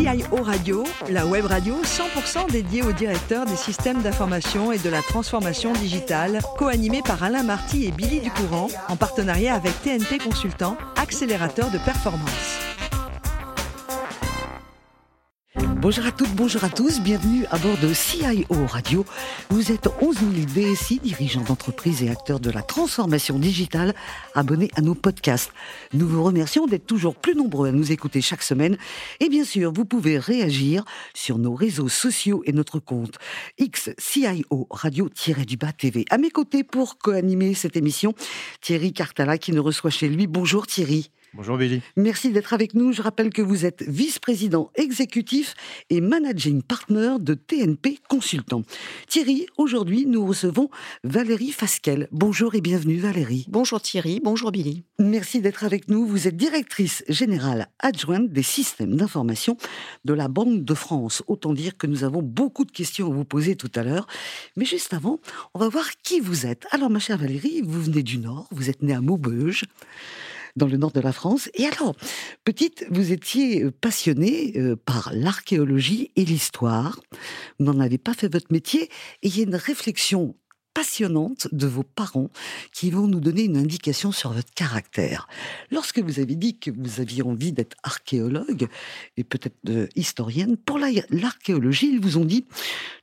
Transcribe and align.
CIO 0.00 0.42
Radio, 0.42 0.84
la 1.10 1.26
web 1.26 1.44
radio 1.44 1.74
100% 1.82 2.50
dédiée 2.50 2.82
aux 2.82 2.92
directeurs 2.92 3.44
des 3.44 3.56
systèmes 3.56 4.00
d'information 4.00 4.72
et 4.72 4.78
de 4.78 4.88
la 4.88 5.02
transformation 5.02 5.74
digitale, 5.74 6.40
co-animée 6.56 7.02
par 7.02 7.22
Alain 7.22 7.42
Marty 7.42 7.84
et 7.84 7.90
Billy 7.90 8.20
Ducourant, 8.20 8.68
en 8.88 8.96
partenariat 8.96 9.54
avec 9.54 9.74
TNP 9.82 10.16
Consultant, 10.16 10.78
accélérateur 10.96 11.70
de 11.70 11.76
performance. 11.76 12.69
Bonjour 15.80 16.04
à 16.04 16.12
toutes, 16.12 16.34
bonjour 16.34 16.62
à 16.62 16.68
tous, 16.68 17.00
bienvenue 17.00 17.46
à 17.50 17.56
bord 17.56 17.78
de 17.78 17.94
CIO 17.94 18.66
Radio. 18.66 19.06
Vous 19.48 19.72
êtes 19.72 19.88
11 20.02 20.14
000 20.14 20.30
DSI, 20.74 20.98
dirigeants 20.98 21.40
d'entreprise 21.40 22.02
et 22.02 22.10
acteurs 22.10 22.38
de 22.38 22.50
la 22.50 22.60
transformation 22.60 23.38
digitale, 23.38 23.94
abonnés 24.34 24.70
à 24.76 24.82
nos 24.82 24.94
podcasts. 24.94 25.50
Nous 25.94 26.06
vous 26.06 26.22
remercions 26.22 26.66
d'être 26.66 26.84
toujours 26.84 27.16
plus 27.16 27.34
nombreux 27.34 27.68
à 27.68 27.72
nous 27.72 27.92
écouter 27.92 28.20
chaque 28.20 28.42
semaine. 28.42 28.76
Et 29.20 29.30
bien 29.30 29.44
sûr, 29.44 29.72
vous 29.72 29.86
pouvez 29.86 30.18
réagir 30.18 30.84
sur 31.14 31.38
nos 31.38 31.54
réseaux 31.54 31.88
sociaux 31.88 32.42
et 32.44 32.52
notre 32.52 32.78
compte 32.78 33.16
XCIO 33.58 34.66
Radio-du-Bas 34.70 35.72
TV. 35.72 36.04
À 36.10 36.18
mes 36.18 36.30
côtés 36.30 36.62
pour 36.62 36.98
co-animer 36.98 37.54
cette 37.54 37.78
émission, 37.78 38.12
Thierry 38.60 38.92
Cartala 38.92 39.38
qui 39.38 39.52
nous 39.52 39.62
reçoit 39.62 39.88
chez 39.88 40.10
lui. 40.10 40.26
Bonjour 40.26 40.66
Thierry. 40.66 41.10
Bonjour 41.32 41.56
Billy. 41.58 41.80
Merci 41.96 42.32
d'être 42.32 42.54
avec 42.54 42.74
nous. 42.74 42.92
Je 42.92 43.02
rappelle 43.02 43.30
que 43.30 43.40
vous 43.40 43.64
êtes 43.64 43.84
vice-président 43.86 44.72
exécutif 44.74 45.54
et 45.88 46.00
managing 46.00 46.60
partner 46.60 47.14
de 47.20 47.34
TNP 47.34 48.00
Consultant. 48.08 48.62
Thierry, 49.06 49.46
aujourd'hui, 49.56 50.06
nous 50.06 50.26
recevons 50.26 50.70
Valérie 51.04 51.52
Fasquel. 51.52 52.08
Bonjour 52.10 52.56
et 52.56 52.60
bienvenue 52.60 52.96
Valérie. 52.96 53.46
Bonjour 53.48 53.80
Thierry, 53.80 54.20
bonjour 54.24 54.50
Billy. 54.50 54.82
Merci 54.98 55.40
d'être 55.40 55.62
avec 55.62 55.88
nous. 55.88 56.04
Vous 56.04 56.26
êtes 56.26 56.36
directrice 56.36 57.04
générale 57.08 57.68
adjointe 57.78 58.30
des 58.30 58.42
systèmes 58.42 58.96
d'information 58.96 59.56
de 60.04 60.14
la 60.14 60.26
Banque 60.26 60.64
de 60.64 60.74
France. 60.74 61.22
Autant 61.28 61.52
dire 61.52 61.76
que 61.76 61.86
nous 61.86 62.02
avons 62.02 62.22
beaucoup 62.22 62.64
de 62.64 62.72
questions 62.72 63.06
à 63.06 63.14
vous 63.14 63.24
poser 63.24 63.54
tout 63.54 63.70
à 63.76 63.84
l'heure. 63.84 64.08
Mais 64.56 64.64
juste 64.64 64.92
avant, 64.94 65.20
on 65.54 65.60
va 65.60 65.68
voir 65.68 65.86
qui 66.02 66.18
vous 66.18 66.44
êtes. 66.44 66.66
Alors 66.72 66.90
ma 66.90 66.98
chère 66.98 67.18
Valérie, 67.18 67.62
vous 67.64 67.82
venez 67.82 68.02
du 68.02 68.18
Nord, 68.18 68.48
vous 68.50 68.68
êtes 68.68 68.82
née 68.82 68.94
à 68.94 69.00
Maubeuge 69.00 69.62
dans 70.56 70.66
le 70.66 70.76
nord 70.76 70.92
de 70.92 71.00
la 71.00 71.12
France. 71.12 71.48
Et 71.54 71.66
alors, 71.66 71.94
petite, 72.44 72.86
vous 72.90 73.12
étiez 73.12 73.64
euh, 73.64 73.70
passionnée 73.70 74.52
euh, 74.56 74.76
par 74.76 75.10
l'archéologie 75.14 76.10
et 76.16 76.24
l'histoire. 76.24 77.00
Vous 77.58 77.66
n'en 77.66 77.80
avez 77.80 77.98
pas 77.98 78.14
fait 78.14 78.32
votre 78.32 78.52
métier. 78.52 78.84
Et 79.22 79.28
il 79.28 79.36
y 79.36 79.40
a 79.40 79.44
une 79.44 79.56
réflexion 79.56 80.36
passionnante 80.74 81.48
de 81.52 81.66
vos 81.66 81.82
parents 81.82 82.30
qui 82.72 82.90
vont 82.90 83.06
nous 83.06 83.20
donner 83.20 83.44
une 83.44 83.56
indication 83.56 84.12
sur 84.12 84.32
votre 84.32 84.52
caractère. 84.54 85.26
Lorsque 85.70 85.98
vous 85.98 86.20
avez 86.20 86.36
dit 86.36 86.58
que 86.58 86.70
vous 86.70 87.00
aviez 87.00 87.22
envie 87.22 87.52
d'être 87.52 87.76
archéologue 87.82 88.68
et 89.16 89.24
peut-être 89.24 89.56
euh, 89.68 89.88
historienne, 89.96 90.56
pour 90.56 90.78
l'archéologie, 90.78 91.90
ils 91.92 92.00
vous 92.00 92.18
ont 92.18 92.24
dit, 92.24 92.46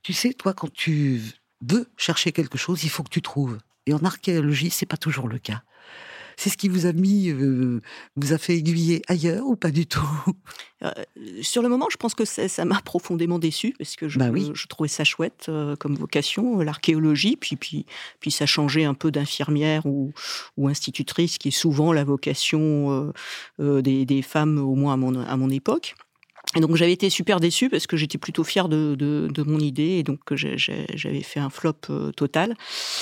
tu 0.02 0.14
sais, 0.14 0.34
toi, 0.34 0.54
quand 0.54 0.72
tu 0.72 1.22
veux 1.62 1.88
chercher 1.98 2.32
quelque 2.32 2.58
chose, 2.58 2.84
il 2.84 2.90
faut 2.90 3.04
que 3.04 3.10
tu 3.10 3.22
trouves. 3.22 3.58
Et 3.86 3.94
en 3.94 4.04
archéologie, 4.04 4.70
c'est 4.70 4.86
pas 4.86 4.98
toujours 4.98 5.28
le 5.28 5.40
cas. 5.40 5.64
C'est 6.40 6.52
ce 6.52 6.58
qui 6.58 6.70
vous 6.70 6.86
a 6.86 6.94
mis, 6.94 7.30
euh, 7.32 7.82
vous 8.16 8.32
a 8.32 8.38
fait 8.38 8.56
aiguiller 8.56 9.02
ailleurs 9.08 9.48
ou 9.48 9.56
pas 9.56 9.72
du 9.72 9.86
tout? 9.86 10.08
Euh, 10.84 10.92
Sur 11.42 11.64
le 11.64 11.70
moment, 11.70 11.88
je 11.90 11.98
pense 11.98 12.14
que 12.14 12.24
ça 12.24 12.64
m'a 12.64 12.80
profondément 12.82 13.40
déçu 13.40 13.74
parce 13.80 13.96
que 13.96 14.08
je, 14.08 14.20
bah 14.20 14.30
je 14.32 14.68
trouvais 14.68 14.88
ça 14.88 15.04
chouette 15.04 15.48
euh, 15.50 15.76
comme 15.76 15.96
vocation, 15.96 16.60
l'archéologie, 16.60 17.36
puis, 17.36 17.56
puis, 17.56 17.88
puis 18.20 18.30
ça 18.30 18.46
changeait 18.46 18.84
un 18.84 18.94
peu 18.94 19.10
d'infirmière 19.10 19.88
ou, 19.88 20.14
ou, 20.56 20.68
institutrice, 20.68 21.40
qui 21.40 21.48
est 21.48 21.52
souvent 21.52 21.94
la 21.94 22.04
vocation 22.04 23.12
des, 23.58 24.06
des, 24.06 24.22
femmes, 24.22 24.60
au 24.60 24.76
moins 24.76 24.94
à 24.94 24.98
mon, 24.98 25.20
à 25.20 25.36
mon 25.36 25.50
époque. 25.50 25.96
Et 26.56 26.60
donc 26.60 26.76
j'avais 26.76 26.94
été 26.94 27.10
super 27.10 27.40
déçue 27.40 27.70
parce 27.70 27.88
que 27.88 27.98
j'étais 27.98 28.20
plutôt 28.20 28.44
fière 28.44 28.70
de, 28.70 28.94
de, 28.94 29.30
de, 29.34 29.44
mon 29.44 29.60
idée 29.60 29.98
et 29.98 30.04
donc 30.04 30.20
j'avais 30.36 31.24
fait 31.24 31.40
un 31.40 31.50
flop 31.50 32.12
total. 32.16 32.56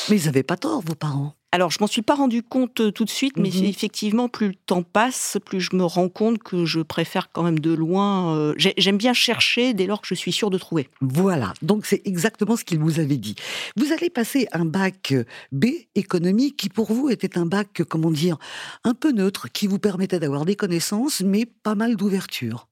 Mais 0.10 0.18
ils 0.18 0.28
n'avaient 0.28 0.44
pas 0.44 0.56
tort, 0.56 0.80
vos 0.80 0.96
parents? 0.96 1.36
Alors, 1.56 1.72
je 1.72 1.78
m'en 1.80 1.88
suis 1.88 2.02
pas 2.02 2.16
rendu 2.16 2.44
compte 2.44 2.82
euh, 2.82 2.92
tout 2.92 3.06
de 3.06 3.10
suite, 3.10 3.38
mais 3.38 3.48
mhm. 3.48 3.64
effectivement, 3.64 4.28
plus 4.28 4.50
le 4.50 4.56
temps 4.56 4.84
passe, 4.84 5.38
plus 5.46 5.62
je 5.62 5.74
me 5.74 5.86
rends 5.86 6.10
compte 6.10 6.40
que 6.40 6.66
je 6.66 6.82
préfère 6.82 7.32
quand 7.32 7.44
même 7.44 7.60
de 7.60 7.72
loin. 7.72 8.36
Euh, 8.36 8.54
j'aime 8.58 8.98
bien 8.98 9.14
chercher 9.14 9.74
dès 9.74 9.86
lors 9.86 10.02
que 10.02 10.08
je 10.08 10.16
suis 10.16 10.34
sûre 10.34 10.50
de 10.50 10.58
trouver. 10.58 10.90
Voilà, 11.00 11.54
donc 11.62 11.86
c'est 11.86 12.02
exactement 12.04 12.58
ce 12.58 12.66
qu'il 12.66 12.80
vous 12.80 13.00
avait 13.00 13.16
dit. 13.16 13.36
Vous 13.78 13.94
allez 13.94 14.10
passer 14.10 14.50
un 14.52 14.66
bac 14.66 15.14
euh, 15.14 15.24
B 15.54 15.68
économie 15.96 16.58
qui 16.58 16.68
pour 16.68 16.92
vous 16.92 17.10
était 17.10 17.38
un 17.38 17.46
bac, 17.46 17.84
comment 17.88 18.12
dire, 18.12 18.36
un 18.84 18.94
peu 18.94 19.14
neutre, 19.14 19.50
qui 19.50 19.68
vous 19.68 19.80
permettait 19.80 20.20
d'avoir 20.20 20.44
des 20.44 20.58
connaissances, 20.58 21.22
mais 21.22 21.46
pas 21.46 21.76
mal 21.76 21.96
d'ouverture. 21.96 22.68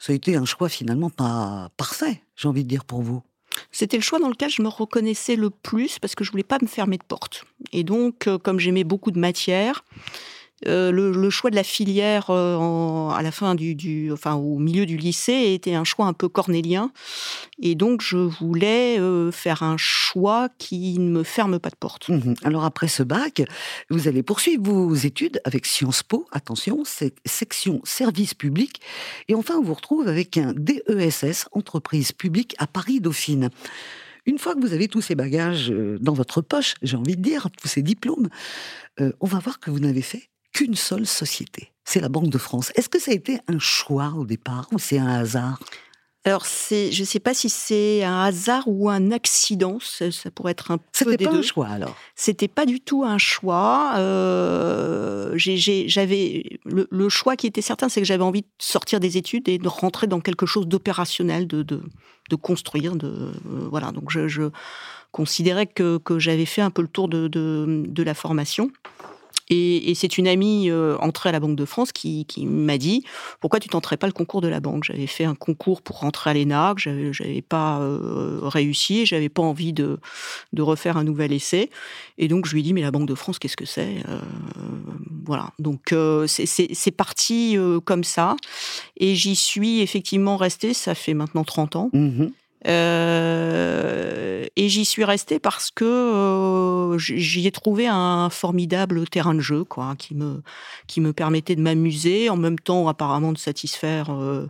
Ça 0.00 0.12
a 0.12 0.16
été 0.16 0.34
un 0.34 0.46
choix 0.46 0.68
finalement 0.68 1.10
pas 1.10 1.70
parfait, 1.76 2.24
j'ai 2.34 2.48
envie 2.48 2.64
de 2.64 2.68
dire 2.68 2.84
pour 2.84 3.02
vous. 3.02 3.22
C'était 3.72 3.96
le 3.96 4.02
choix 4.02 4.18
dans 4.18 4.28
lequel 4.28 4.50
je 4.50 4.62
me 4.62 4.68
reconnaissais 4.68 5.36
le 5.36 5.50
plus 5.50 5.98
parce 5.98 6.14
que 6.14 6.24
je 6.24 6.30
voulais 6.30 6.42
pas 6.42 6.58
me 6.60 6.66
fermer 6.66 6.98
de 6.98 7.04
porte. 7.04 7.44
Et 7.72 7.84
donc, 7.84 8.26
euh, 8.26 8.38
comme 8.38 8.58
j'aimais 8.58 8.84
beaucoup 8.84 9.10
de 9.10 9.18
matière, 9.18 9.84
euh, 10.66 10.90
le, 10.90 11.30
choix 11.30 11.50
de 11.50 11.56
la 11.56 11.62
filière 11.62 12.28
euh, 12.28 13.08
à 13.08 13.22
la 13.22 13.30
fin 13.30 13.54
du, 13.54 14.10
enfin 14.12 14.34
au 14.34 14.58
milieu 14.58 14.84
du 14.84 14.96
lycée 14.96 15.52
était 15.54 15.74
un 15.74 15.84
choix 15.84 16.06
un 16.06 16.12
peu 16.12 16.28
cornélien, 16.28 16.92
et 17.60 17.74
donc 17.74 18.02
je 18.02 18.18
voulais 18.18 18.98
faire 19.32 19.62
un 19.62 19.76
choix 19.76 20.48
qui 20.58 20.98
ne 20.98 21.10
me 21.10 21.22
ferme 21.22 21.58
pas 21.58 21.70
de 21.70 21.76
porte. 21.76 22.08
Mmh 22.08 22.34
Alors 22.42 22.64
après 22.64 22.88
ce 22.88 23.02
bac, 23.02 23.42
vous 23.88 24.08
allez 24.08 24.22
poursuivre 24.22 24.62
vos 24.64 24.94
études 24.94 25.40
avec 25.44 25.66
Sciences 25.66 26.02
Po, 26.02 26.26
attention, 26.32 26.82
section 27.24 27.80
service 27.84 28.34
public, 28.34 28.80
et 29.28 29.34
enfin 29.34 29.54
on 29.56 29.62
vous 29.62 29.74
retrouve 29.74 30.08
avec 30.08 30.36
un 30.36 30.52
DESS, 30.54 31.46
entreprise 31.52 32.12
publique 32.12 32.54
à 32.58 32.66
Paris 32.66 33.00
Dauphine. 33.00 33.50
Une 34.26 34.38
fois 34.38 34.54
que 34.54 34.60
vous 34.60 34.74
avez 34.74 34.88
tous 34.88 35.00
ces 35.00 35.14
bagages 35.14 35.72
dans 36.00 36.12
votre 36.12 36.42
poche, 36.42 36.74
j'ai 36.82 36.96
envie 36.96 37.16
de 37.16 37.22
dire, 37.22 37.48
tous 37.58 37.68
ces 37.68 37.82
diplômes, 37.82 38.28
on 38.98 39.26
va 39.26 39.38
voir 39.38 39.60
que 39.60 39.70
vous 39.70 39.80
n'avez 39.80 40.02
fait 40.02 40.30
qu'une 40.60 40.74
seule 40.74 41.06
société. 41.06 41.72
C'est 41.86 42.00
la 42.00 42.10
Banque 42.10 42.28
de 42.28 42.36
France. 42.36 42.70
Est-ce 42.74 42.90
que 42.90 42.98
ça 42.98 43.12
a 43.12 43.14
été 43.14 43.38
un 43.48 43.58
choix 43.58 44.12
au 44.14 44.26
départ 44.26 44.68
ou 44.72 44.78
c'est 44.78 44.98
un 44.98 45.08
hasard? 45.08 45.58
Alors, 46.26 46.44
c'est, 46.44 46.92
je 46.92 47.00
ne 47.00 47.06
sais 47.06 47.18
pas 47.18 47.32
si 47.32 47.48
c'est 47.48 48.04
un 48.04 48.24
hasard 48.24 48.64
ou 48.66 48.90
un 48.90 49.10
accident. 49.10 49.78
Ça, 49.80 50.10
pourrait 50.34 50.52
être 50.52 50.70
un 50.70 50.76
peu 50.76 51.16
des 51.16 51.24
pas 51.24 51.32
un 51.32 51.40
choix 51.40 51.68
alors? 51.68 51.96
C'était 52.14 52.46
pas 52.46 52.66
du 52.66 52.78
tout 52.78 53.04
un 53.04 53.16
choix. 53.16 53.94
Euh, 53.96 55.32
j'avais 55.36 56.60
le, 56.66 57.08
choix 57.08 57.36
qui 57.36 57.46
était 57.46 57.62
certain, 57.62 57.88
c'est 57.88 58.02
que 58.02 58.06
j'avais 58.06 58.22
envie 58.22 58.42
de 58.42 58.48
sortir 58.58 59.00
des 59.00 59.16
études 59.16 59.48
et 59.48 59.56
de 59.56 59.68
rentrer 59.68 60.08
dans 60.08 60.20
quelque 60.20 60.44
chose 60.44 60.66
d'opérationnel, 60.66 61.46
de, 61.46 61.62
de, 61.62 61.80
de, 62.28 62.36
construire. 62.36 62.96
De 62.96 63.06
euh, 63.06 63.32
voilà. 63.70 63.92
Donc, 63.92 64.10
je, 64.10 64.28
je 64.28 64.50
considérais 65.10 65.66
que, 65.66 65.96
que 65.96 66.18
j'avais 66.18 66.44
fait 66.44 66.60
un 66.60 66.70
peu 66.70 66.82
le 66.82 66.88
tour 66.88 67.08
de 67.08 68.02
la 68.02 68.14
formation. 68.14 68.70
Et, 69.50 69.94
c'est 69.96 70.16
une 70.16 70.28
amie 70.28 70.70
euh, 70.70 70.96
entrée 70.98 71.28
à 71.28 71.32
la 71.32 71.40
Banque 71.40 71.56
de 71.56 71.64
France 71.64 71.90
qui, 71.92 72.24
m'a 72.46 72.78
dit 72.78 73.04
pourquoi 73.40 73.58
tu 73.58 73.68
tenterais 73.68 73.96
pas 73.96 74.06
le 74.06 74.12
concours 74.12 74.40
de 74.40 74.48
la 74.48 74.60
banque? 74.60 74.84
J'avais 74.84 75.08
fait 75.08 75.24
un 75.24 75.34
concours 75.34 75.82
pour 75.82 75.98
rentrer 75.98 76.30
à 76.30 76.34
l'ENA, 76.34 76.74
que 76.76 77.12
j'avais 77.12 77.42
pas 77.42 77.80
euh, 77.80 78.38
réussi, 78.42 79.04
j'avais 79.06 79.28
pas 79.28 79.42
envie 79.42 79.72
de, 79.72 79.98
refaire 80.56 80.96
un 80.96 81.04
nouvel 81.04 81.32
essai. 81.32 81.68
Et 82.16 82.28
donc 82.28 82.46
je 82.46 82.52
lui 82.52 82.60
ai 82.60 82.62
dit 82.62 82.72
mais 82.72 82.82
la 82.82 82.92
Banque 82.92 83.08
de 83.08 83.14
France 83.14 83.38
qu'est-ce 83.38 83.56
que 83.56 83.66
c'est? 83.66 83.96
Euh, 84.08 84.20
Voilà. 85.24 85.50
Donc 85.58 85.92
c'est 86.26 86.96
parti 86.96 87.56
comme 87.84 88.04
ça. 88.04 88.36
Et 88.96 89.16
j'y 89.16 89.34
suis 89.34 89.80
effectivement 89.80 90.36
restée. 90.36 90.74
Ça 90.74 90.94
fait 90.94 91.14
maintenant 91.14 91.44
30 91.44 91.76
ans. 91.76 91.90
Mmh 91.92 92.28
euh, 92.66 94.44
et 94.56 94.68
j'y 94.68 94.84
suis 94.84 95.04
restée 95.04 95.38
parce 95.38 95.70
que 95.70 95.84
euh, 95.84 96.98
j'y 96.98 97.46
ai 97.46 97.50
trouvé 97.50 97.86
un 97.86 98.28
formidable 98.30 99.08
terrain 99.08 99.34
de 99.34 99.40
jeu, 99.40 99.64
quoi, 99.64 99.94
qui 99.98 100.14
me 100.14 100.42
qui 100.86 101.00
me 101.00 101.12
permettait 101.12 101.56
de 101.56 101.62
m'amuser, 101.62 102.28
en 102.28 102.36
même 102.36 102.58
temps 102.58 102.88
apparemment 102.88 103.32
de 103.32 103.38
satisfaire 103.38 104.10
euh, 104.10 104.48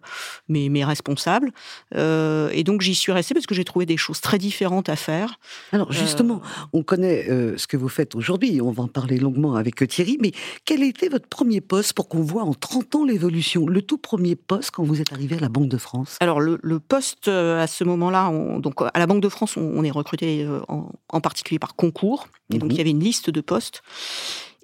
mes, 0.49 0.69
mes 0.69 0.85
responsables. 0.85 1.53
et 1.95 2.65
donc 2.65 2.81
j'y 2.81 2.95
suis 2.95 3.13
restée 3.13 3.35
parce 3.35 3.47
que 3.47 3.55
j'ai 3.55 3.65
trouvé 3.65 3.87
des 3.87 3.97
choses 3.97 4.21
très 4.21 4.39
différentes 4.39 4.89
à 4.89 4.97
faire. 4.97 5.39
Alors 5.73 5.93
justement, 5.93 6.41
on 6.73 6.83
connaît 6.83 7.27
ce 7.57 7.67
que 7.67 7.77
vous 7.77 7.89
faites 7.89 8.15
aujourd'hui, 8.15 8.61
on 8.61 8.71
va 8.71 8.85
en 8.85 8.89
parler 8.89 9.19
longuement 9.19 9.55
avec 9.55 9.87
Thierry, 9.87 10.19
mais 10.21 10.33
quel 10.65 10.83
était 10.83 11.09
votre 11.09 11.29
premier 11.29 11.61
poste 11.61 11.93
pour 11.93 12.09
qu'on 12.09 12.23
voit 12.23 12.43
en 12.43 12.55
30 12.55 12.95
ans 12.97 13.05
l'évolution, 13.05 13.67
le 13.67 13.83
tout 13.83 13.99
premier 13.99 14.37
poste 14.37 14.71
quand 14.73 14.83
vous 14.83 15.01
êtes 15.01 15.13
arrivé 15.13 15.37
à 15.37 15.41
la 15.41 15.49
Banque 15.49 15.69
de 15.69 15.79
France? 15.79 16.17
Alors 16.21 16.41
le, 16.41 16.59
le 16.63 16.81
poste 16.81 17.29
à 17.29 17.67
ce 17.67 17.85
moment 17.85 18.00
là 18.09 18.31
donc 18.59 18.81
à 18.83 18.99
la 18.99 19.07
Banque 19.07 19.21
de 19.21 19.29
France, 19.29 19.57
on, 19.57 19.85
est 19.85 19.91
recruté 19.91 20.45
euh, 20.45 20.61
en, 20.69 21.21
particulier 21.21 21.59
par 21.59 21.75
concours. 21.75 22.29
Et 22.53 22.59
donc, 22.59 22.71
mhm. 22.71 22.73
il 22.73 22.79
y 22.79 22.81
avait 22.81 22.91
une 22.91 23.05
liste 23.05 23.29
de 23.29 23.41
postes. 23.41 23.83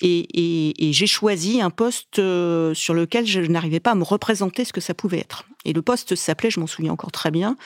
Et, 0.00 0.72
j'ai 0.92 1.06
choisi 1.06 1.60
un 1.60 1.70
poste 1.70 2.18
euh, 2.18 2.74
sur 2.74 2.94
lequel 2.94 3.26
je 3.26 3.40
n'arrivais 3.40 3.80
pas 3.80 3.92
à 3.92 3.94
me 3.94 4.04
représenter 4.04 4.64
ce 4.64 4.72
que 4.72 4.80
ça 4.80 4.94
pouvait 4.94 5.18
être. 5.18 5.44
Et 5.64 5.72
le 5.72 5.82
poste 5.82 6.14
s'appelait, 6.14 6.50
je 6.50 6.60
m'en 6.60 6.66
souviens 6.66 6.92
encore 6.92 7.12
très 7.12 7.30
bien, 7.30 7.56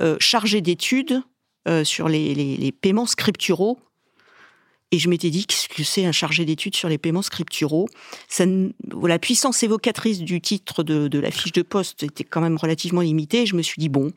euh, 0.00 0.16
chargé 0.20 0.60
d'études 0.60 1.22
sur 1.84 2.08
les, 2.08 2.72
paiements 2.80 3.04
scripturaux 3.04 3.78
Et 4.90 4.98
je 4.98 5.10
m'étais 5.10 5.28
dit, 5.28 5.44
qu'est-ce 5.44 5.68
que 5.68 5.84
c'est 5.84 6.06
un 6.06 6.12
chargé 6.12 6.46
d'études 6.46 6.74
sur 6.74 6.88
les 6.88 6.96
paiements 6.96 7.20
scripturaux? 7.20 7.90
Ça, 8.26 8.46
La 9.02 9.18
puissance 9.18 9.62
évocatrice 9.62 10.20
du 10.20 10.40
titre 10.40 10.82
de, 10.82 11.08
de 11.08 11.18
la 11.18 11.30
fiche 11.30 11.52
de 11.52 11.60
poste 11.60 12.04
était 12.04 12.24
quand 12.24 12.40
même 12.40 12.56
relativement 12.56 13.02
limitée. 13.02 13.42
Et 13.42 13.46
je 13.46 13.54
me 13.54 13.60
suis 13.60 13.78
dit, 13.78 13.90
bon, 13.90 14.12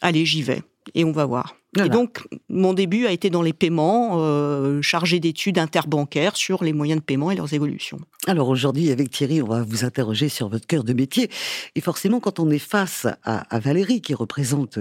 allez, 0.00 0.24
j'y 0.26 0.42
vais. 0.42 0.62
Et 0.94 1.04
on 1.04 1.12
va 1.12 1.24
voir. 1.24 1.56
Et 1.84 1.88
donc, 1.88 2.26
mon 2.48 2.72
début 2.72 3.06
a 3.06 3.12
été 3.12 3.28
dans 3.28 3.42
les 3.42 3.52
paiements, 3.52 4.14
euh, 4.16 4.80
chargé 4.82 5.20
d'études 5.20 5.58
interbancaires 5.58 6.36
sur 6.36 6.64
les 6.64 6.72
moyens 6.72 7.00
de 7.00 7.04
paiement 7.04 7.30
et 7.30 7.36
leurs 7.36 7.52
évolutions. 7.52 7.98
Alors 8.26 8.48
aujourd'hui, 8.48 8.90
avec 8.90 9.10
Thierry, 9.10 9.42
on 9.42 9.46
va 9.46 9.62
vous 9.62 9.84
interroger 9.84 10.28
sur 10.28 10.48
votre 10.48 10.66
cœur 10.66 10.84
de 10.84 10.92
métier. 10.92 11.30
Et 11.74 11.80
forcément, 11.80 12.20
quand 12.20 12.40
on 12.40 12.50
est 12.50 12.58
face 12.58 13.06
à, 13.24 13.58
Valérie, 13.58 14.00
qui 14.00 14.14
représente 14.14 14.78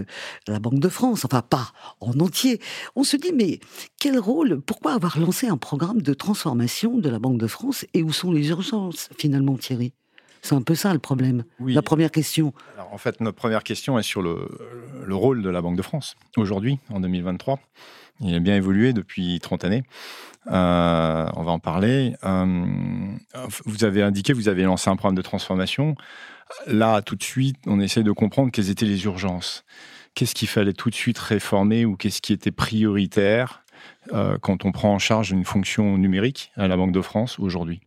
la 0.47 0.59
Banque 0.59 0.79
de 0.79 0.89
France, 0.89 1.25
enfin 1.25 1.41
pas 1.41 1.71
en 1.99 2.17
entier, 2.19 2.61
on 2.95 3.03
se 3.03 3.17
dit, 3.17 3.33
mais 3.33 3.59
quel 3.99 4.17
rôle, 4.17 4.61
pourquoi 4.61 4.93
avoir 4.93 5.19
lancé 5.19 5.47
un 5.47 5.57
programme 5.57 6.01
de 6.01 6.13
transformation 6.13 6.97
de 6.97 7.09
la 7.09 7.19
Banque 7.19 7.39
de 7.39 7.47
France 7.47 7.85
et 7.93 8.03
où 8.03 8.13
sont 8.13 8.31
les 8.31 8.49
urgences 8.49 9.09
finalement, 9.17 9.57
Thierry? 9.57 9.91
C'est 10.41 10.55
un 10.55 10.61
peu 10.61 10.75
ça 10.75 10.93
le 10.93 10.99
problème. 10.99 11.43
La 11.59 11.81
première 11.81 12.11
question. 12.11 12.53
en 12.91 12.97
fait, 12.97 13.19
notre 13.21 13.37
première 13.37 13.63
question 13.63 13.97
est 13.97 14.03
sur 14.03 14.21
le, 14.21 14.47
rôle 15.09 15.41
de 15.41 15.49
la 15.49 15.61
Banque 15.61 15.77
de 15.77 15.81
France 15.81 16.15
aujourd'hui, 16.37 16.79
en 16.89 16.99
2023. 16.99 17.59
Il 18.21 18.33
a 18.33 18.39
bien 18.39 18.55
évolué 18.55 18.93
depuis 18.93 19.39
30 19.39 19.65
années. 19.65 19.83
Euh, 20.47 21.27
on 21.35 21.43
va 21.43 21.51
en 21.51 21.59
parler. 21.59 22.15
Euh, 22.23 22.65
vous 23.65 23.83
avez 23.83 24.03
indiqué, 24.03 24.33
vous 24.33 24.47
avez 24.47 24.63
lancé 24.63 24.89
un 24.89 24.95
programme 24.95 25.15
de 25.15 25.21
transformation. 25.21 25.95
Là, 26.67 27.01
tout 27.01 27.15
de 27.15 27.23
suite, 27.23 27.57
on 27.65 27.79
essaie 27.79 28.03
de 28.03 28.11
comprendre 28.11 28.51
quelles 28.51 28.69
étaient 28.69 28.85
les 28.85 29.05
urgences. 29.05 29.65
Qu'est-ce 30.13 30.35
qu'il 30.35 30.47
fallait 30.47 30.73
tout 30.73 30.89
de 30.89 30.95
suite 30.95 31.17
réformer 31.17 31.85
ou 31.85 31.97
qu'est-ce 31.97 32.21
qui 32.21 32.31
était 32.31 32.51
prioritaire 32.51 33.63
euh, 34.13 34.37
quand 34.39 34.63
on 34.63 34.71
prend 34.71 34.93
en 34.93 34.99
charge 34.99 35.31
une 35.31 35.43
fonction 35.43 35.97
numérique 35.97 36.51
à 36.55 36.67
la 36.67 36.77
Banque 36.77 36.93
de 36.93 37.01
France 37.01 37.39
aujourd'hui? 37.39 37.81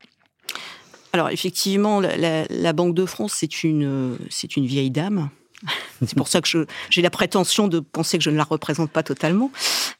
Alors 1.18 1.30
effectivement, 1.30 2.00
la, 2.00 2.72
Banque 2.72 2.94
de 2.94 3.04
France, 3.04 3.34
c'est 3.36 3.64
une, 3.64 4.16
c'est 4.30 4.56
une 4.56 4.66
vieille 4.66 4.90
dame. 4.90 5.30
C'est 6.06 6.16
pour 6.16 6.28
ça 6.28 6.40
que 6.40 6.66
j'ai 6.88 7.02
la 7.02 7.10
prétention 7.10 7.66
de 7.66 7.80
penser 7.80 8.16
que 8.16 8.22
je 8.22 8.30
ne 8.30 8.36
la 8.36 8.44
représente 8.44 8.92
pas 8.92 9.02
totalement, 9.02 9.50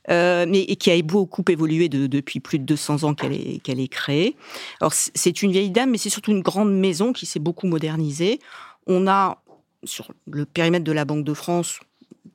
euh, 0.08 0.46
mais 0.48 0.64
qui 0.76 0.92
a 0.92 1.02
beaucoup 1.02 1.42
évolué 1.48 1.88
depuis 1.88 2.38
plus 2.38 2.60
de 2.60 2.64
200 2.64 3.02
ans 3.02 3.14
qu'elle 3.14 3.32
est, 3.32 3.88
créée. 3.88 4.36
Alors 4.80 4.92
c'est 4.92 5.42
une 5.42 5.50
vieille 5.50 5.70
dame, 5.70 5.90
mais 5.90 5.98
c'est 5.98 6.10
surtout 6.10 6.30
une 6.30 6.42
grande 6.42 6.72
maison 6.72 7.12
qui 7.12 7.26
s'est 7.26 7.40
beaucoup 7.40 7.66
modernisée. 7.66 8.38
On 8.86 9.08
a 9.08 9.42
sur 9.82 10.12
le 10.30 10.44
périmètre 10.44 10.84
de 10.84 10.92
la 10.92 11.04
Banque 11.04 11.24
de 11.24 11.34
France, 11.34 11.80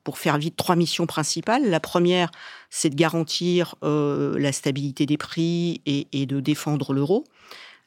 pour 0.02 0.18
faire 0.18 0.36
vite, 0.36 0.56
trois 0.56 0.76
missions 0.76 1.06
principales. 1.06 1.70
La 1.70 1.80
première, 1.80 2.30
c'est 2.68 2.90
de 2.90 2.94
garantir 2.94 3.74
euh, 3.82 4.38
la 4.38 4.52
stabilité 4.52 5.06
des 5.06 5.16
prix 5.16 5.80
et 5.86 6.26
de 6.26 6.40
défendre 6.40 6.92
l'euro. 6.92 7.24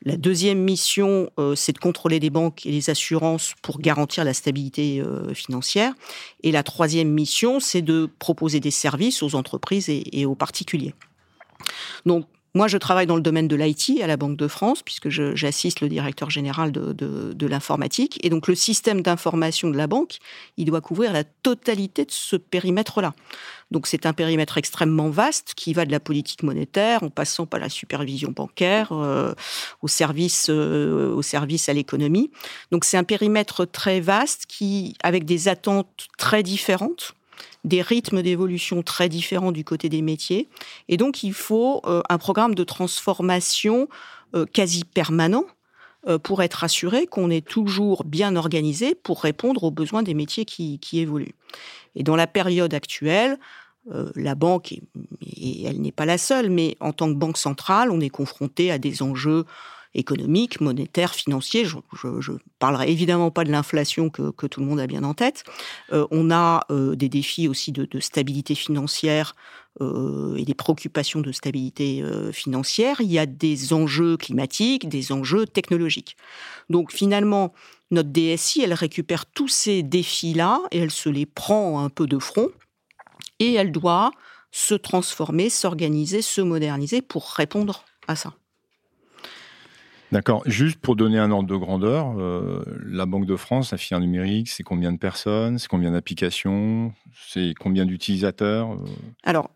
La 0.06 0.16
deuxième 0.16 0.60
mission, 0.60 1.30
euh, 1.40 1.56
c'est 1.56 1.74
de 1.74 1.80
contrôler 1.80 2.20
les 2.20 2.30
banques 2.30 2.66
et 2.66 2.72
les 2.72 2.90
assurances 2.90 3.56
pour 3.62 3.80
garantir 3.80 4.24
la 4.24 4.34
stabilité 4.34 5.02
euh, 5.02 5.34
financière. 5.34 5.94
Et 6.44 6.52
la 6.52 6.64
troisième 6.64 7.10
mission, 7.10 7.60
c'est 7.60 7.82
de 7.82 8.10
proposer 8.20 8.60
des 8.60 8.72
services 8.72 9.24
aux 9.24 9.36
entreprises 9.36 9.90
et, 9.90 10.04
et 10.20 10.26
aux 10.26 10.36
particuliers. 10.36 10.94
Donc, 12.06 12.28
moi, 12.58 12.68
je 12.68 12.80
travaille 12.80 13.06
dans 13.06 13.16
le 13.16 13.22
domaine 13.22 13.48
de 13.48 13.56
l'IT 13.56 14.02
à 14.02 14.08
la 14.08 14.18
Banque 14.18 14.36
de 14.36 14.48
France, 14.48 14.82
puisque 14.82 15.10
j'assiste 15.10 15.82
le 15.82 15.90
directeur 15.90 16.32
général 16.32 16.72
de, 16.72 17.46
l'informatique. 17.46 18.20
Et 18.26 18.32
donc, 18.32 18.48
le 18.48 18.56
système 18.56 19.04
d'information 19.04 19.70
de 19.70 19.78
la 19.78 19.86
banque, 19.86 20.18
il 20.58 20.66
doit 20.66 20.82
couvrir 20.82 21.14
la 21.14 21.24
totalité 21.24 22.04
de 22.04 22.12
ce 22.12 22.36
périmètre-là. 22.36 23.14
Donc, 23.72 23.88
c'est 23.88 24.06
un 24.06 24.14
périmètre 24.14 24.58
extrêmement 24.58 25.10
vaste 25.10 25.54
qui 25.56 25.74
va 25.74 25.86
de 25.86 25.92
la 25.92 26.00
politique 26.00 26.44
monétaire 26.44 27.04
en 27.04 27.10
passant 27.10 27.46
par 27.46 27.60
la 27.60 27.70
supervision 27.70 28.32
bancaire, 28.32 28.92
euh, 28.92 29.34
au, 29.82 29.88
service, 29.88 30.48
euh, 30.50 31.14
au 31.14 31.22
service 31.22 31.70
à 31.70 31.74
l'économie. 31.74 32.32
Donc, 32.72 32.86
c'est 32.86 32.98
un 32.98 33.04
périmètre 33.04 33.66
très 33.66 34.00
vaste 34.00 34.46
qui, 34.48 34.96
avec 35.04 35.26
des 35.26 35.48
attentes 35.48 36.08
très 36.18 36.44
différentes 36.44 37.14
des 37.64 37.82
rythmes 37.82 38.22
d'évolution 38.22 38.82
très 38.82 39.10
différents 39.10 39.52
du 39.52 39.64
côté 39.64 39.90
des 39.90 40.02
métiers. 40.02 40.48
Et 40.88 40.98
donc, 40.98 41.24
il 41.24 41.34
faut 41.34 41.82
euh, 41.86 42.02
un 42.10 42.18
programme 42.18 42.56
de 42.56 42.64
transformation 42.64 43.88
euh, 44.36 44.46
quasi 44.46 44.84
permanent 44.84 45.46
pour 46.24 46.42
être 46.42 46.64
assuré 46.64 47.06
qu'on 47.06 47.30
est 47.30 47.46
toujours 47.46 48.04
bien 48.06 48.36
organisé 48.36 48.96
pour 48.96 49.22
répondre 49.22 49.64
aux 49.64 49.72
besoins 49.72 50.04
des 50.04 50.14
métiers 50.14 50.46
qui, 50.46 50.80
évoluent. 50.94 51.36
Et 51.96 52.04
dans 52.04 52.16
la 52.16 52.28
période 52.28 52.74
actuelle, 52.74 53.38
la 54.16 54.36
banque, 54.36 54.72
et 54.72 55.64
elle 55.66 55.82
n'est 55.82 55.92
pas 55.92 56.06
la 56.06 56.18
seule, 56.18 56.50
mais 56.50 56.78
en 56.80 56.94
tant 56.94 57.08
que 57.08 57.18
banque 57.18 57.38
centrale, 57.38 57.92
on 57.92 58.00
est 58.00 58.10
confronté 58.10 58.72
à 58.72 58.78
des 58.78 59.02
enjeux 59.02 59.46
économique, 59.98 60.62
monétaire, 60.62 61.14
financier. 61.14 61.66
Je, 61.66 61.78
ne 62.08 62.38
parlerai 62.60 62.90
évidemment 62.90 63.32
pas 63.32 63.44
de 63.44 63.52
l'inflation 63.52 64.10
que, 64.10 64.48
tout 64.48 64.60
le 64.60 64.66
monde 64.66 64.80
a 64.80 64.88
bien 64.88 65.04
en 65.04 65.14
tête. 65.14 65.44
Euh, 65.92 66.08
on 66.12 66.32
a 66.32 66.66
euh, 66.72 66.96
des 66.96 67.10
défis 67.10 67.48
aussi 67.48 67.72
de, 67.72 68.00
stabilité 68.00 68.56
financière 68.56 69.36
euh, 69.36 69.67
et 69.80 70.46
des 70.46 70.54
préoccupations 70.54 71.22
de 71.22 71.32
stabilité 71.32 72.04
financière. 72.32 73.02
Il 73.02 73.12
y 73.12 73.20
a 73.20 73.26
des 73.26 73.74
enjeux 73.74 74.18
climatiques, 74.18 74.90
des 74.90 75.12
enjeux 75.12 75.46
technologiques. 75.46 76.18
Donc 76.70 76.92
finalement, 76.92 77.54
notre 77.92 78.10
DSI, 78.10 78.62
elle 78.62 78.74
récupère 78.74 79.26
tous 79.26 79.48
ces 79.48 79.84
défis-là 79.84 80.62
et 80.72 80.80
elle 80.80 80.92
se 80.92 81.10
les 81.10 81.26
prend 81.26 81.84
un 81.84 81.90
peu 81.90 82.08
de 82.08 82.20
front 82.20 82.50
et 83.40 83.54
elle 83.54 83.72
doit 83.72 84.12
se 84.52 84.74
transformer, 84.74 85.50
s'organiser, 85.50 86.22
se 86.22 86.42
moderniser 86.42 87.02
pour 87.02 87.30
répondre 87.30 87.86
à 88.08 88.16
ça. 88.16 88.34
D'accord. 90.12 90.42
Juste 90.46 90.80
pour 90.80 90.96
donner 90.96 91.20
un 91.20 91.32
ordre 91.32 91.50
de 91.50 91.56
grandeur, 91.56 92.18
euh, 92.18 92.64
la 92.86 93.06
Banque 93.06 93.26
de 93.26 93.36
France, 93.36 93.72
la 93.72 93.78
filière 93.78 94.00
numérique, 94.00 94.48
c'est 94.50 94.64
combien 94.64 94.94
de 94.94 94.98
personnes? 94.98 95.60
C'est 95.60 95.68
combien 95.68 95.92
d'applications? 95.92 96.94
C'est 97.28 97.54
combien 97.60 97.86
d'utilisateurs 97.86 98.72
euh? 98.72 98.86
Alors, 99.24 99.50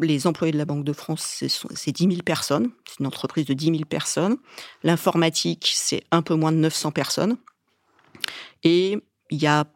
les 0.00 0.26
employés 0.26 0.52
de 0.52 0.58
la 0.58 0.64
Banque 0.64 0.84
de 0.84 0.92
France, 0.92 1.44
c'est 1.74 1.92
10 1.92 2.04
000 2.04 2.22
personnes. 2.22 2.70
C'est 2.88 3.00
une 3.00 3.06
entreprise 3.06 3.46
de 3.46 3.54
10 3.54 3.66
000 3.66 3.78
personnes. 3.84 4.36
L'informatique, 4.82 5.72
c'est 5.74 6.02
un 6.10 6.22
peu 6.22 6.34
moins 6.34 6.52
de 6.52 6.58
900 6.58 6.92
personnes. 6.92 7.36
Et 8.62 8.98
il 9.30 9.42
y 9.42 9.46
a 9.46 9.66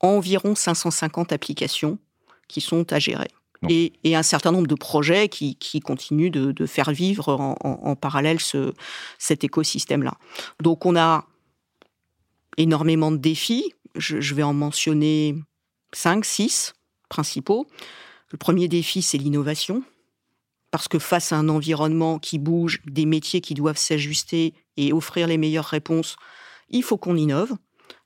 environ 0.00 0.54
550 0.54 1.32
applications 1.32 1.98
qui 2.48 2.60
sont 2.60 2.92
à 2.92 2.98
gérer 2.98 3.28
et, 3.68 4.16
un 4.16 4.22
certain 4.22 4.52
nombre 4.52 4.66
de 4.66 4.74
projets 4.74 5.28
qui, 5.28 5.80
continuent 5.80 6.30
de, 6.30 6.66
faire 6.66 6.90
vivre 6.90 7.28
en, 7.28 7.96
parallèle 7.96 8.40
ce, 8.40 8.72
cet 9.18 9.44
écosystème-là. 9.44 10.14
Donc 10.60 10.86
on 10.86 10.96
a 10.96 11.26
énormément 12.56 13.10
de 13.10 13.16
défis. 13.16 13.72
Je, 13.96 14.34
vais 14.34 14.42
en 14.42 14.54
mentionner 14.54 15.34
cinq, 15.92 16.24
six 16.24 16.74
principaux. 17.08 17.66
Le 18.30 18.38
premier 18.38 18.68
défi, 18.68 19.02
c'est 19.02 19.18
l'innovation. 19.18 19.82
Parce 20.70 20.86
que 20.86 21.00
face 21.00 21.32
à 21.32 21.36
un 21.36 21.48
environnement 21.48 22.18
qui 22.18 22.38
bouge, 22.38 22.80
des 22.86 23.06
métiers 23.06 23.40
qui 23.40 23.54
doivent 23.54 23.76
s'ajuster 23.76 24.54
et 24.76 24.92
offrir 24.92 25.26
les 25.26 25.36
meilleures 25.36 25.64
réponses, 25.64 26.16
il 26.68 26.84
faut 26.84 26.96
qu'on 26.96 27.16
innove 27.16 27.56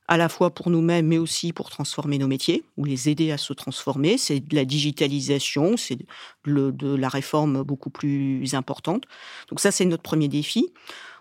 à 0.07 0.17
la 0.17 0.29
fois 0.29 0.53
pour 0.53 0.69
nous-mêmes, 0.69 1.07
mais 1.07 1.17
aussi 1.17 1.51
pour 1.51 1.69
transformer 1.69 2.17
nos 2.17 2.27
métiers, 2.27 2.63
ou 2.77 2.85
les 2.85 3.09
aider 3.09 3.31
à 3.31 3.37
se 3.37 3.53
transformer. 3.53 4.17
C'est 4.17 4.39
de 4.39 4.55
la 4.55 4.65
digitalisation, 4.65 5.77
c'est 5.77 5.97
de, 6.45 6.95
la 6.95 7.09
réforme 7.09 7.63
beaucoup 7.63 7.89
plus 7.89 8.53
importante. 8.53 9.05
Donc 9.49 9.59
ça, 9.59 9.71
c'est 9.71 9.85
notre 9.85 10.03
premier 10.03 10.27
défi. 10.27 10.71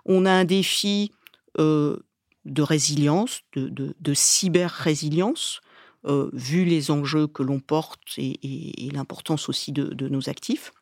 On 0.04 0.26
a 0.26 0.30
un 0.30 0.44
défi 0.44 1.12
euh, 1.58 1.98
de 2.44 2.62
résilience, 2.62 3.40
de, 3.56 4.14
cyber-résilience, 4.14 5.60
euh, 6.06 6.30
vu 6.32 6.64
les 6.64 6.90
enjeux 6.90 7.26
que 7.26 7.42
l'on 7.42 7.60
porte 7.60 8.00
et, 8.18 8.88
l'importance 8.92 9.48
aussi 9.48 9.72
de, 9.72 10.08
nos 10.08 10.28
actifs. 10.28 10.72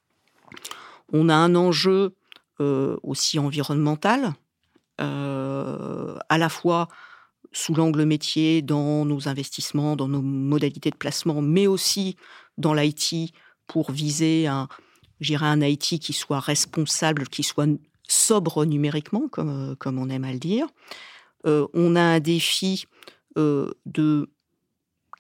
On 1.13 1.29
a 1.29 1.35
un 1.35 1.55
enjeu 1.55 2.15
euh, 2.61 2.97
aussi 3.03 3.39
environnemental, 3.39 4.35
à 4.99 6.39
la 6.39 6.49
fois 6.49 6.87
sous 7.51 7.75
l'angle 7.75 8.05
métier, 8.05 8.63
dans 8.63 9.05
nos 9.05 9.29
investissements, 9.29 9.97
dans 9.97 10.09
nos 10.09 10.23
modalités 10.23 10.91
de 10.91 10.97
placement, 10.97 11.43
mais 11.43 11.67
aussi 11.67 12.17
dans 12.57 12.73
l'IT 12.73 13.35
pour 13.67 13.91
viser 13.91 14.47
un, 14.47 14.69
un 15.41 15.61
IT 15.63 15.99
qui 15.99 16.13
soit 16.13 16.41
responsable, 16.41 17.29
qui 17.29 17.43
soit 17.43 17.69
sobre 18.09 18.65
numériquement, 18.65 19.29
comme, 19.29 19.77
on 19.85 20.09
aime 20.09 20.25
à 20.25 20.33
le 20.33 20.39
dire. 20.39 20.67
Euh, 21.47 21.67
on 21.75 21.97
a 21.97 22.03
un 22.03 22.21
défi 22.21 22.85
euh, 23.37 23.73
de 23.87 24.31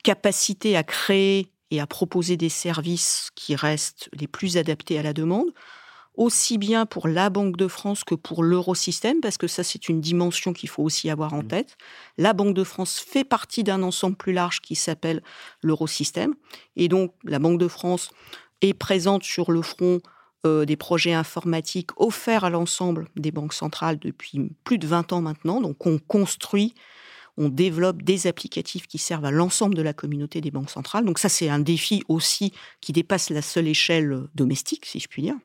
capacité 0.02 0.76
à 0.76 0.82
créer 0.82 1.48
et 1.70 1.80
à 1.80 1.86
proposer 1.86 2.36
des 2.36 2.48
services 2.48 3.30
qui 3.34 3.54
restent 3.54 4.08
les 4.12 4.26
plus 4.26 4.56
adaptés 4.56 4.98
à 4.98 5.02
la 5.02 5.12
demande 5.12 5.52
aussi 6.14 6.58
bien 6.58 6.84
pour 6.84 7.08
la 7.08 7.30
Banque 7.30 7.56
de 7.56 7.68
France 7.68 8.04
que 8.04 8.14
pour 8.14 8.42
l'eurosystème, 8.42 9.20
parce 9.20 9.38
que 9.38 9.46
ça, 9.46 9.64
c'est 9.64 9.88
une 9.88 10.00
dimension 10.00 10.52
qu'il 10.52 10.68
faut 10.68 10.82
aussi 10.82 11.08
avoir 11.08 11.32
en 11.32 11.42
mmh. 11.42 11.48
tête. 11.48 11.76
La 12.18 12.34
Banque 12.34 12.54
de 12.54 12.64
France 12.64 12.98
fait 13.00 13.24
partie 13.24 13.64
d'un 13.64 13.82
ensemble 13.82 14.16
plus 14.16 14.32
large 14.32 14.60
qui 14.60 14.74
s'appelle 14.74 15.22
l'eurosystème. 15.62 16.34
Et 16.76 16.88
donc, 16.88 17.14
la 17.24 17.38
Banque 17.38 17.58
de 17.58 17.68
France 17.68 18.10
est 18.60 18.74
présente 18.74 19.22
sur 19.22 19.50
le 19.50 19.62
front 19.62 20.00
des 20.44 20.76
projets 20.76 21.12
informatiques 21.12 21.90
offerts 21.96 22.42
à 22.42 22.50
l'ensemble 22.50 23.08
des 23.14 23.30
banques 23.30 23.54
centrales 23.54 24.00
depuis 24.00 24.50
plus 24.64 24.76
de 24.76 24.88
20 24.88 25.12
ans 25.12 25.20
maintenant. 25.20 25.60
Donc 25.60 25.86
on 25.86 25.98
construit, 25.98 26.74
on 27.38 27.48
développe 27.48 28.02
des 28.02 28.26
applicatifs 28.26 28.86
qui 28.86 28.98
servent 28.98 29.24
à 29.24 29.30
l'ensemble 29.30 29.74
de 29.74 29.82
la 29.82 29.92
communauté 29.92 30.40
des 30.40 30.50
banques 30.50 30.70
centrales. 30.70 31.04
Donc 31.04 31.18
ça 31.18 31.28
c'est 31.28 31.48
un 31.48 31.58
défi 31.58 32.02
aussi 32.08 32.52
qui 32.80 32.92
dépasse 32.92 33.30
la 33.30 33.42
seule 33.42 33.68
échelle 33.68 34.24
domestique, 34.34 34.86
si 34.86 35.00
je 35.00 35.08
puis 35.08 35.22
dire. 35.22 35.36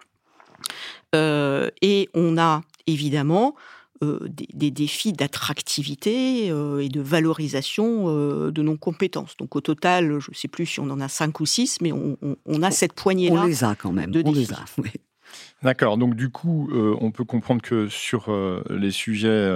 et 1.14 2.10
on 2.14 2.38
a 2.38 2.62
évidemment 2.88 3.56
euh, 4.04 4.20
des, 4.30 4.70
défis 4.70 5.12
d'attractivité 5.12 6.52
euh, 6.52 6.84
et 6.84 6.88
de 6.88 7.02
valorisation 7.02 8.06
euh, 8.10 8.52
de 8.52 8.62
nos 8.62 8.78
compétences. 8.78 9.36
Donc 9.38 9.56
au 9.56 9.62
total, 9.62 10.20
je 10.20 10.30
ne 10.30 10.36
sais 10.36 10.48
plus 10.48 10.68
si 10.68 10.80
on 10.80 10.90
en 10.92 11.02
a 11.02 11.08
cinq 11.08 11.40
ou 11.40 11.48
six, 11.48 11.82
mais 11.82 11.92
on, 11.92 12.62
a 12.62 12.70
cette 12.70 12.94
poignée-là. 12.94 13.42
On 13.42 13.46
les 13.48 13.64
a 13.64 13.74
quand 13.74 13.92
même. 13.92 14.12
on 14.24 14.32
les 14.32 14.54
a, 14.54 14.66
D'accord. 15.64 15.98
Donc 15.98 16.16
du 16.16 16.30
coup, 16.30 16.70
on 16.72 17.12
peut 17.12 17.24
comprendre 17.24 17.62
que 17.62 17.88
sur 17.88 18.32
les 18.70 18.92
sujets 18.92 19.52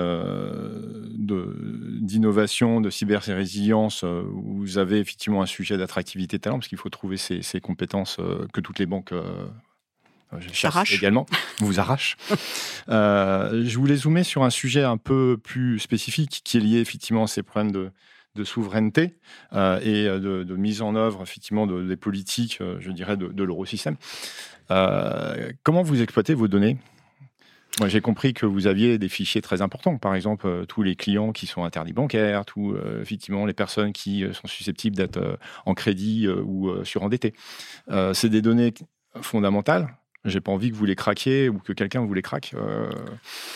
d'innovation, 2.00 2.82
de, 2.82 2.90
cyber 2.90 3.28
et 3.30 3.34
résilience, 3.34 4.04
vous 4.04 4.80
avez 4.80 4.98
effectivement 5.00 5.44
un 5.44 5.46
sujet 5.46 5.78
d'attractivité 5.78 6.40
talent, 6.40 6.58
parce 6.58 6.68
qu'il 6.68 6.80
faut 6.80 6.90
trouver 6.90 7.18
ces, 7.18 7.44
ces 7.44 7.62
compétences 7.62 8.18
que 8.52 8.62
toutes 8.62 8.80
les 8.80 8.88
banques 8.88 9.14
je 10.40 10.96
également, 10.96 11.26
vous 11.60 11.80
arrache. 11.80 12.16
Euh, 12.90 13.64
je 13.66 13.78
voulais 13.78 13.96
zoomer 13.96 14.24
sur 14.24 14.44
un 14.44 14.50
sujet 14.50 14.84
un 14.84 14.98
peu 14.98 15.38
plus 15.42 15.80
spécifique 15.80 16.42
qui 16.44 16.58
est 16.58 16.62
lié 16.62 16.80
effectivement 16.80 17.24
à 17.24 17.28
ces 17.28 17.44
problèmes 17.44 17.72
de, 17.72 17.92
souveraineté 18.44 19.16
euh, 19.54 19.80
et 19.82 20.06
de, 20.20 20.56
mise 20.56 20.82
en 20.82 20.96
œuvre 20.96 21.22
effectivement 21.22 21.68
des 21.68 21.98
politiques, 21.98 22.60
euh, 22.62 22.78
je 22.80 22.92
dirais, 22.92 23.18
de, 23.18 23.44
l'eurosystème. 23.44 23.98
comment 25.64 25.84
vous 25.84 26.02
exploitez 26.02 26.34
vos 26.34 26.48
données? 26.48 26.78
J'ai 27.88 28.02
compris 28.02 28.34
que 28.34 28.46
vous 28.46 28.68
aviez 28.68 28.98
des 28.98 29.08
fichiers 29.08 29.42
très 29.42 29.62
importants, 29.62 29.98
par 29.98 30.14
exemple 30.14 30.66
tous 30.68 30.84
les 30.84 30.96
clients 30.96 31.32
qui 31.32 31.48
sont 31.48 31.64
interdits 31.64 31.94
bancaires, 31.94 32.46
tous 32.46 32.76
effectivement 33.02 33.46
les 33.46 33.54
personnes 33.54 33.94
qui 33.94 34.26
sont 34.34 34.48
susceptibles 34.48 34.96
d'être 34.96 35.40
en 35.66 35.74
crédit 35.74 36.28
ou 36.28 36.70
surendettés. 36.84 37.34
c'est 38.14 38.30
des 38.30 38.42
données 38.42 38.74
fondamentales 39.22 39.88
j'ai 40.24 40.40
pas 40.40 40.52
envie 40.52 40.70
que 40.70 40.76
vous 40.76 40.86
les 40.86 40.96
craquiez 40.96 41.50
ou 41.50 41.58
que 41.58 41.74
quelqu'un 41.74 42.06
vous 42.06 42.14
les 42.14 42.22
craque. 42.22 42.54
Euh. 42.56 42.92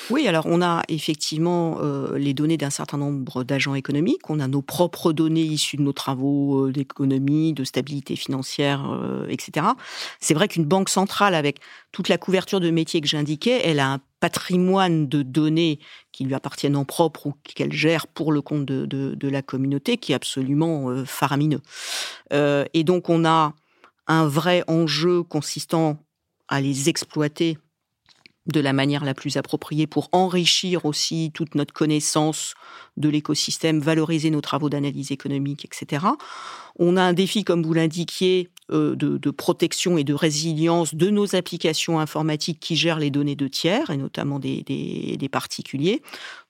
Oui, 0.10 0.28
alors 0.28 0.48
on 0.48 0.64
a 0.64 0.82
effectivement 0.88 1.78
euh, 1.80 2.18
les 2.18 2.34
données 2.34 2.58
d'un 2.58 2.72
certain 2.72 2.98
nombre 2.98 3.44
d'agents 3.44 3.76
économiques. 3.76 4.30
On 4.30 4.40
a 4.40 4.48
nos 4.48 4.64
propres 4.64 5.14
données 5.14 5.44
issues 5.44 5.78
de 5.78 5.84
nos 5.84 5.94
travaux 5.94 6.66
euh, 6.66 6.72
d'économie, 6.72 7.54
de 7.54 7.64
stabilité 7.64 8.16
financière, 8.16 9.00
etc. 9.30 9.68
C'est 10.20 10.34
vrai 10.34 10.48
qu'une 10.48 10.66
banque 10.66 10.90
centrale, 10.90 11.36
avec 11.36 11.60
toute 11.92 12.10
la 12.10 12.18
couverture 12.18 12.60
de 12.60 12.72
métiers 12.72 13.00
que 13.00 13.08
j'indiquais, 13.08 13.62
elle 13.64 13.80
a 13.80 13.94
un 13.94 14.00
patrimoine 14.20 15.08
de 15.08 15.22
données 15.22 15.80
qui 16.12 16.24
lui 16.24 16.34
appartiennent 16.34 16.76
en 16.76 16.86
propre 16.86 17.28
ou 17.28 17.34
qu'elle 17.44 17.74
gère 17.74 18.08
pour 18.08 18.32
le 18.32 18.42
compte 18.42 18.66
de, 18.66 18.86
de, 18.86 19.30
la 19.30 19.42
communauté 19.42 19.98
qui 19.98 20.14
est 20.14 20.16
absolument 20.16 21.06
faramineux. 21.06 21.62
et 22.32 22.84
donc 22.84 23.10
on 23.10 23.26
a 23.26 23.54
un 24.08 24.28
vrai 24.28 24.64
enjeu 24.68 25.24
consistant 25.24 26.05
à 26.48 26.62
les 26.62 26.90
exploiter 26.90 27.58
de 28.46 28.60
la 28.60 28.74
manière 28.74 29.04
la 29.04 29.14
plus 29.14 29.38
appropriée 29.38 29.88
pour 29.88 30.10
enrichir 30.12 30.86
aussi 30.86 31.32
toute 31.34 31.56
notre 31.56 31.74
connaissance 31.74 32.54
de 32.96 33.10
l'écosystème, 33.10 33.80
valoriser 33.80 34.30
nos 34.30 34.42
travaux 34.42 34.70
d'analyse 34.70 35.12
économique, 35.12 35.66
etc. 35.66 36.06
On 36.78 36.96
a 36.96 37.02
un 37.02 37.14
défi, 37.14 37.44
comme 37.44 37.64
vous 37.64 37.74
l'indiquiez, 37.74 38.50
euh, 38.72 38.96
de, 38.96 39.32
protection 39.32 39.98
et 39.98 40.04
de 40.04 40.14
résilience 40.14 40.94
de 40.94 41.10
nos 41.10 41.36
applications 41.36 42.00
informatiques 42.00 42.60
qui 42.60 42.76
gèrent 42.76 43.00
les 43.00 43.10
données 43.10 43.36
de 43.36 43.48
tiers, 43.48 43.90
et 43.90 43.98
notamment 43.98 44.40
des, 44.40 45.30
particuliers. 45.32 46.02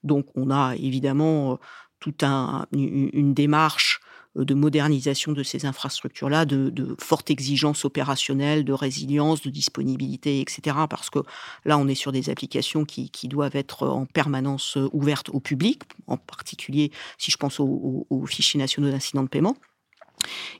Donc 0.03 0.27
on 0.35 0.51
a 0.51 0.75
évidemment 0.75 1.53
euh, 1.53 1.55
toute 1.99 2.23
un, 2.23 2.67
une 2.73 3.33
démarche 3.33 4.01
de 4.35 4.53
modernisation 4.53 5.31
de 5.31 5.43
ces 5.43 5.65
infrastructures-là, 5.65 6.45
de, 6.45 6.95
fortes 6.99 7.29
exigences 7.29 7.85
opérationnelles, 7.85 8.65
de 8.65 8.73
résilience, 8.73 9.41
de 9.41 9.49
disponibilité, 9.49 10.41
etc. 10.41 10.77
Parce 10.89 11.09
que 11.09 11.19
là, 11.63 11.77
on 11.77 11.87
est 11.87 11.95
sur 11.95 12.11
des 12.11 12.29
applications 12.29 12.85
qui, 12.85 13.09
doivent 13.25 13.55
être 13.55 13.87
en 13.87 14.05
permanence 14.05 14.77
ouvertes 14.93 15.29
au 15.29 15.39
public, 15.39 15.83
en 16.07 16.17
particulier 16.17 16.91
si 17.17 17.31
je 17.31 17.37
pense 17.37 17.59
aux, 17.59 18.25
fichiers 18.27 18.59
nationaux 18.59 18.91
d'incidents 18.91 19.23
de 19.23 19.29
paiement. 19.29 19.55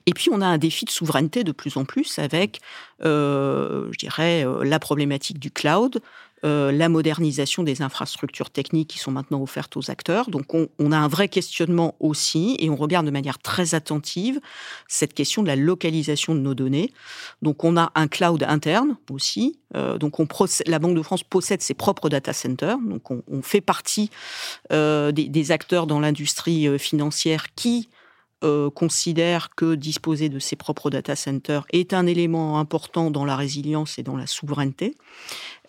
Et 0.06 0.12
puis, 0.12 0.28
on 0.30 0.40
a 0.40 0.46
un 0.46 0.58
défi 0.58 0.84
de 0.84 0.90
souveraineté 0.90 1.44
de 1.44 1.52
plus 1.52 1.76
en 1.76 1.84
plus 1.84 2.18
avec, 2.18 2.60
euh, 3.04 3.88
je 3.92 3.98
dirais, 3.98 4.44
euh, 4.44 4.64
la 4.64 4.78
problématique 4.78 5.38
du 5.38 5.50
cloud, 5.50 6.00
euh, 6.46 6.70
la 6.70 6.88
modernisation 6.88 7.64
des 7.64 7.82
infrastructures 7.82 8.50
techniques 8.50 8.88
qui 8.88 8.98
sont 8.98 9.10
maintenant 9.10 9.42
offertes 9.42 9.76
aux 9.76 9.90
acteurs. 9.90 10.30
Donc 10.30 10.54
on, 10.54 10.92
a 10.92 10.96
un 10.96 11.08
vrai 11.08 11.28
questionnement 11.28 11.96
aussi 11.98 12.56
et 12.60 12.70
on 12.70 12.76
regarde 12.76 13.04
de 13.04 13.10
manière 13.10 13.38
très 13.38 13.74
attentive 13.74 14.40
cette 14.86 15.12
question 15.12 15.42
de 15.42 15.48
la 15.48 15.56
localisation 15.56 16.36
de 16.36 16.40
nos 16.40 16.54
données. 16.54 16.92
Donc 17.42 17.64
on 17.64 17.76
a 17.76 17.90
un 17.96 18.06
cloud 18.06 18.44
interne 18.44 18.96
aussi. 19.10 19.58
Euh, 19.74 19.98
donc 19.98 20.20
on 20.20 20.28
la 20.66 20.78
Banque 20.78 20.96
de 20.96 21.02
France 21.02 21.24
possède 21.24 21.62
ses 21.62 21.74
propres 21.74 22.08
data 22.08 22.32
centers. 22.32 22.78
Donc 22.78 23.10
on, 23.10 23.42
fait 23.42 23.60
partie 23.60 24.10
euh, 24.72 25.10
des, 25.10 25.50
acteurs 25.50 25.88
dans 25.88 25.98
l'industrie 25.98 26.78
financière 26.78 27.54
qui 27.54 27.88
euh, 28.44 28.68
considère 28.68 29.54
que 29.54 29.74
disposer 29.74 30.28
de 30.28 30.38
ses 30.38 30.56
propres 30.56 30.90
data 30.90 31.16
centers 31.16 31.64
est 31.72 31.94
un 31.94 32.06
élément 32.06 32.58
important 32.58 33.10
dans 33.10 33.24
la 33.24 33.34
résilience 33.34 33.98
et 33.98 34.02
dans 34.02 34.14
la 34.14 34.26
souveraineté. 34.26 34.94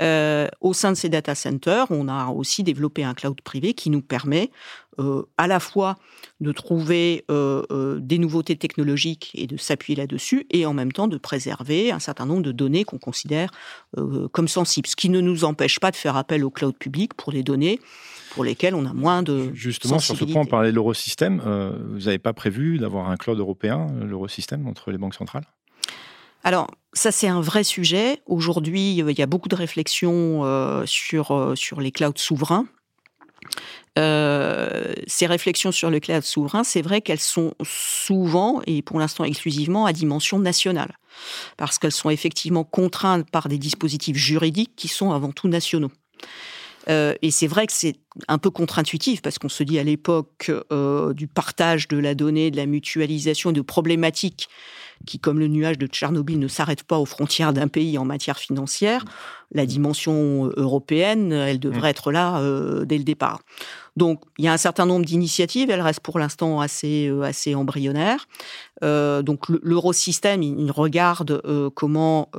Euh, 0.02 0.50
au 0.60 0.74
sein 0.74 0.92
de 0.92 0.98
ces 0.98 1.08
data 1.08 1.34
centers, 1.34 1.88
on 1.92 2.10
a 2.10 2.28
aussi 2.28 2.64
développé 2.64 3.06
un 3.06 3.14
cloud 3.14 3.40
privé 3.40 3.74
qui 3.74 3.90
nous 3.90 4.02
permet 4.02 4.52
euh, 5.00 5.24
à 5.38 5.48
la 5.48 5.62
fois 5.62 5.96
de 6.42 6.52
trouver 6.52 7.24
des 7.30 8.18
nouveautés 8.18 8.58
technologiques 8.58 9.32
et 9.34 9.48
de 9.48 9.56
s'appuyer 9.56 9.96
là-dessus, 9.96 10.46
et 10.52 10.66
en 10.66 10.74
même 10.74 10.92
temps 10.92 11.08
de 11.08 11.18
préserver 11.18 11.92
un 11.92 12.00
certain 12.00 12.26
nombre 12.26 12.44
de 12.44 12.52
données 12.52 12.84
qu'on 12.84 13.00
considère 13.00 13.50
comme 14.32 14.48
sensibles, 14.48 14.88
ce 14.88 14.96
qui 14.96 15.10
ne 15.10 15.22
nous 15.22 15.46
empêche 15.46 15.80
pas 15.80 15.90
de 15.90 15.96
faire 15.96 16.16
appel 16.16 16.44
au 16.44 16.50
cloud 16.50 16.78
public 16.78 17.14
pour 17.14 17.32
les 17.32 17.44
données 17.44 17.80
pour 18.38 18.44
lesquels 18.44 18.76
on 18.76 18.86
a 18.86 18.94
moins 18.94 19.24
de. 19.24 19.50
Justement, 19.56 19.98
sur 19.98 20.16
ce 20.16 20.24
point, 20.24 20.44
on 20.44 20.46
parlait 20.46 20.70
de 20.70 20.76
l'eurosystème. 20.76 21.42
Euh, 21.48 21.72
vous 21.94 22.02
n'avez 22.02 22.20
pas 22.20 22.34
prévu 22.34 22.78
d'avoir 22.78 23.10
un 23.10 23.18
cloud 23.18 23.40
européen, 23.40 23.88
euh, 23.96 24.06
l'eurosystème, 24.06 24.68
entre 24.68 24.92
les 24.92 25.00
banques 25.00 25.16
centrales? 25.16 25.46
Alors, 26.44 26.68
ça, 26.94 27.12
c'est 27.12 27.28
un 27.28 27.42
vrai 27.42 27.64
sujet. 27.64 28.22
Aujourd'hui, 28.28 29.02
euh, 29.02 29.12
il 29.12 29.18
y 29.18 29.24
a 29.24 29.26
beaucoup 29.26 29.50
de 29.50 29.56
réflexions 29.56 30.44
sur, 30.86 31.54
sur 31.56 31.82
les 31.82 31.92
clouds 31.92 32.14
souverains. 32.16 32.68
ces 33.96 35.26
réflexions 35.26 35.72
sur 35.72 35.90
le 35.90 36.00
cloud 36.00 36.22
souverain, 36.22 36.64
c'est 36.64 36.84
vrai 36.84 37.02
qu'elles 37.02 37.20
sont 37.20 37.56
souvent, 37.64 38.62
et 38.68 38.84
pour 38.84 39.00
l'instant 39.00 39.24
exclusivement, 39.24 39.88
à 39.88 39.94
dimension 39.94 40.38
nationale. 40.38 40.96
Parce 41.58 41.80
qu'elles 41.80 41.92
sont 41.92 42.12
effectivement 42.12 42.64
contraintes 42.64 43.28
par 43.32 43.48
des 43.48 43.58
dispositifs 43.58 44.18
juridiques 44.18 44.74
qui 44.76 44.90
sont 44.90 45.12
avant 45.12 45.32
tout 45.32 45.48
nationaux. 45.48 45.92
Euh, 46.90 47.14
et 47.22 47.32
c'est 47.32 47.48
vrai 47.48 47.68
que 47.68 47.74
c'est 47.74 47.96
un 48.28 48.38
peu 48.38 48.50
contre-intuitif 48.50 49.22
parce 49.22 49.38
qu'on 49.38 49.50
se 49.50 49.64
dit 49.64 49.78
à 49.78 49.84
l'époque 49.84 50.52
euh, 50.72 51.14
du 51.14 51.28
partage 51.28 51.88
de 51.88 51.98
la 51.98 52.16
donnée, 52.16 52.50
de 52.50 52.58
la 52.58 52.66
mutualisation, 52.66 53.52
de 53.52 53.62
problématiques 53.62 54.50
qui, 55.06 55.20
comme 55.20 55.38
le 55.38 55.48
nuage 55.48 55.78
de 55.78 55.86
Tchernobyl, 55.86 56.40
ne 56.40 56.48
s'arrêtent 56.48 56.84
pas 56.84 56.98
aux 56.98 57.06
frontières 57.06 57.54
d'un 57.54 57.68
pays 57.68 58.00
en 58.00 58.06
matière 58.06 58.40
financière, 58.40 59.06
la 59.52 59.68
dimension 59.68 60.50
européenne, 60.58 61.32
elle 61.32 61.60
devrait 61.60 61.92
être 61.92 62.12
là 62.12 62.40
euh, 62.40 62.84
dès 62.84 62.98
le 62.98 63.04
départ. 63.04 63.42
Donc, 63.96 64.24
il 64.40 64.46
y 64.46 64.48
a 64.48 64.54
un 64.54 64.58
certain 64.58 64.88
nombre 64.88 65.06
d'initiatives, 65.06 65.70
elles 65.70 65.82
restent 65.82 66.00
pour 66.00 66.18
l'instant 66.18 66.62
assez, 66.62 67.12
assez 67.24 67.54
embryonnaires. 67.54 68.28
donc, 68.82 69.50
l'eurosystème, 69.50 70.42
il 70.42 70.72
regarde 70.72 71.42
comment 71.76 72.30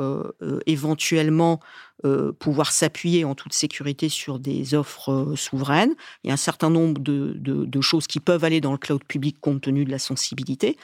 éventuellement 0.66 1.60
euh, 2.04 2.30
pouvoir 2.32 2.70
s'appuyer 2.70 3.24
en 3.24 3.34
toute 3.34 3.52
sécurité 3.52 4.08
sur 4.08 4.38
des 4.38 4.74
offres 4.74 5.10
euh, 5.10 5.34
souveraines. 5.34 5.96
Il 6.22 6.28
y 6.28 6.30
a 6.30 6.34
un 6.34 6.36
certain 6.36 6.70
nombre 6.70 7.00
de, 7.00 7.80
choses 7.80 8.06
qui 8.06 8.20
peuvent 8.20 8.44
aller 8.44 8.60
dans 8.60 8.70
le 8.70 8.78
cloud 8.78 9.02
public 9.02 9.40
compte 9.40 9.62
tenu 9.62 9.84
de 9.84 9.90
la 9.90 9.98
sensibilité. 9.98 10.76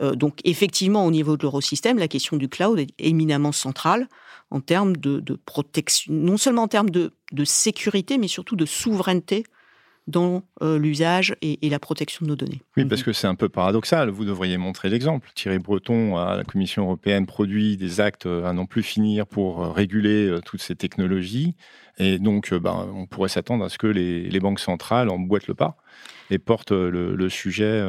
Euh, 0.00 0.14
donc 0.14 0.38
effectivement, 0.44 1.04
au 1.04 1.10
niveau 1.10 1.36
de 1.36 1.42
l'eurosystème, 1.42 1.98
la 1.98 2.06
question 2.06 2.36
du 2.36 2.48
cloud 2.48 2.78
est 2.78 2.92
éminemment 2.98 3.50
centrale 3.50 4.08
en 4.52 4.60
termes 4.60 4.96
de, 4.96 5.20
protection, 5.44 6.12
non 6.12 6.36
seulement 6.36 6.62
en 6.62 6.68
termes 6.68 6.90
de 6.90 7.10
sécurité, 7.44 8.16
mais 8.16 8.28
surtout 8.28 8.54
de 8.54 8.66
souveraineté 8.66 9.44
dans 10.10 10.42
euh, 10.62 10.78
l'usage 10.78 11.34
et, 11.40 11.68
la 11.68 11.78
protection 11.78 12.24
de 12.24 12.30
nos 12.30 12.36
données. 12.36 12.60
Oui, 12.76 12.84
parce 12.84 13.02
que 13.02 13.12
c'est 13.12 13.26
un 13.26 13.34
peu 13.34 13.48
paradoxal. 13.48 14.10
Vous 14.10 14.24
devriez 14.24 14.58
montrer 14.58 14.88
l'exemple. 14.88 15.30
Thierry 15.34 15.58
Breton, 15.58 16.16
à 16.16 16.36
la 16.36 16.44
Commission 16.44 16.84
européenne, 16.84 17.26
produit 17.26 17.76
des 17.76 18.00
actes 18.00 18.26
à 18.26 18.52
n'en 18.52 18.66
plus 18.66 18.82
finir 18.82 19.26
pour 19.26 19.62
euh, 19.62 19.70
réguler 19.70 20.28
euh, 20.28 20.40
toutes 20.44 20.60
ces 20.60 20.74
technologies. 20.74 21.54
Et 21.98 22.18
donc, 22.18 22.52
ben, 22.52 22.88
on 22.94 23.06
pourrait 23.06 23.28
s'attendre 23.28 23.64
à 23.64 23.68
ce 23.68 23.78
que 23.78 23.86
les, 23.86 24.40
banques 24.40 24.60
centrales 24.60 25.10
emboîtent 25.10 25.48
le 25.48 25.54
pas. 25.54 25.76
Et 26.30 26.38
porte 26.38 26.72
le, 26.72 27.28
sujet 27.28 27.82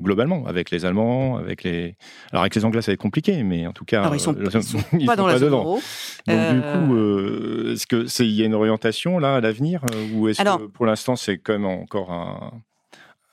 globalement 0.00 0.46
avec 0.46 0.70
les 0.70 0.84
Allemands, 0.84 1.36
avec 1.36 1.62
les. 1.62 1.96
Alors 2.30 2.42
avec 2.42 2.54
les 2.54 2.64
Anglais, 2.64 2.82
ça 2.82 2.90
va 2.90 2.94
être 2.94 3.00
compliqué, 3.00 3.42
mais 3.42 3.66
en 3.66 3.72
tout 3.72 3.84
cas, 3.84 4.10
ils 4.12 4.20
sont, 4.20 4.34
sont 4.62 4.78
pas 5.06 5.16
dans 5.16 5.26
la 5.26 5.38
dedans. 5.38 5.78
Donc 6.26 6.54
du 6.54 6.60
coup, 6.60 7.70
est-ce 7.70 7.86
que 7.86 8.06
c'est 8.06 8.26
il 8.26 8.32
y 8.32 8.42
a 8.42 8.46
une 8.46 8.54
orientation 8.54 9.18
là 9.18 9.36
à 9.36 9.40
l'avenir 9.40 9.84
ou 10.14 10.28
est-ce 10.28 10.42
que 10.42 10.66
pour 10.66 10.86
l'instant 10.86 11.16
c'est 11.16 11.38
quand 11.38 11.52
même 11.52 11.66
encore 11.66 12.12
un, 12.12 12.52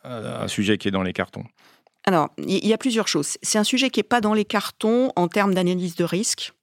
un 0.04 0.48
sujet 0.48 0.78
qui 0.78 0.88
est 0.88 0.92
dans 0.92 1.04
les 1.04 1.14
cartons? 1.14 1.44
Alors, 2.06 2.30
il 2.38 2.66
y 2.66 2.74
a 2.74 2.78
plusieurs 2.78 3.08
choses. 3.08 3.38
C'est 3.42 3.60
un 3.60 3.64
sujet 3.64 3.90
qui 3.90 4.00
n'est 4.00 4.04
pas 4.04 4.22
dans 4.22 4.34
les 4.34 4.46
cartons 4.46 5.12
en 5.16 5.28
termes 5.28 5.54
d'analyse 5.54 5.96
de 5.96 6.04
risque 6.04 6.54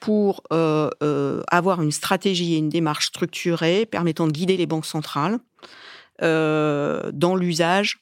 pour 0.00 0.42
euh, 0.52 0.90
euh, 1.02 1.42
avoir 1.50 1.82
une 1.82 1.92
stratégie 1.92 2.54
et 2.54 2.58
une 2.58 2.68
démarche 2.68 3.06
structurée 3.06 3.86
permettant 3.86 4.26
de 4.26 4.32
guider 4.32 4.56
les 4.56 4.66
banques 4.66 4.86
centrales 4.86 5.38
euh, 6.22 7.10
dans 7.12 7.36
l'usage 7.36 7.98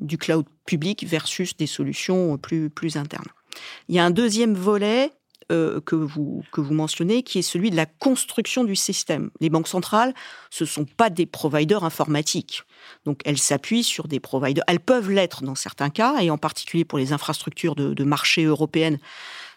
du 0.00 0.18
cloud 0.18 0.46
public 0.66 1.04
versus 1.06 1.56
des 1.56 1.66
solutions 1.66 2.38
plus, 2.38 2.70
plus 2.70 2.96
internes. 2.96 3.28
Il 3.88 3.94
y 3.94 3.98
a 3.98 4.04
un 4.04 4.10
deuxième 4.10 4.54
volet 4.54 5.12
que, 5.48 5.94
vous, 5.94 6.42
que 6.52 6.60
vous 6.60 6.74
mentionnez, 6.74 7.22
qui 7.22 7.38
est 7.38 7.42
celui 7.42 7.70
de 7.70 7.76
la 7.76 7.86
construction 7.86 8.64
du 8.64 8.76
système. 8.76 9.30
Les 9.40 9.50
banques 9.50 9.68
centrales, 9.68 10.14
ce 10.50 10.64
ne 10.64 10.68
sont 10.68 10.84
pas 10.84 11.10
des 11.10 11.26
providers 11.26 11.84
informatiques. 11.84 12.62
Donc 13.04 13.20
elles 13.24 13.38
s'appuient 13.38 13.84
sur 13.84 14.08
des 14.08 14.20
providers. 14.20 14.64
Elles 14.66 14.80
peuvent 14.80 15.10
l'être 15.10 15.42
dans 15.42 15.54
certains 15.54 15.90
cas, 15.90 16.20
et 16.20 16.30
en 16.30 16.38
particulier 16.38 16.84
pour 16.84 16.98
les 16.98 17.12
infrastructures 17.12 17.74
de, 17.74 17.94
de 17.94 18.04
marché 18.04 18.44
européennes. 18.44 18.98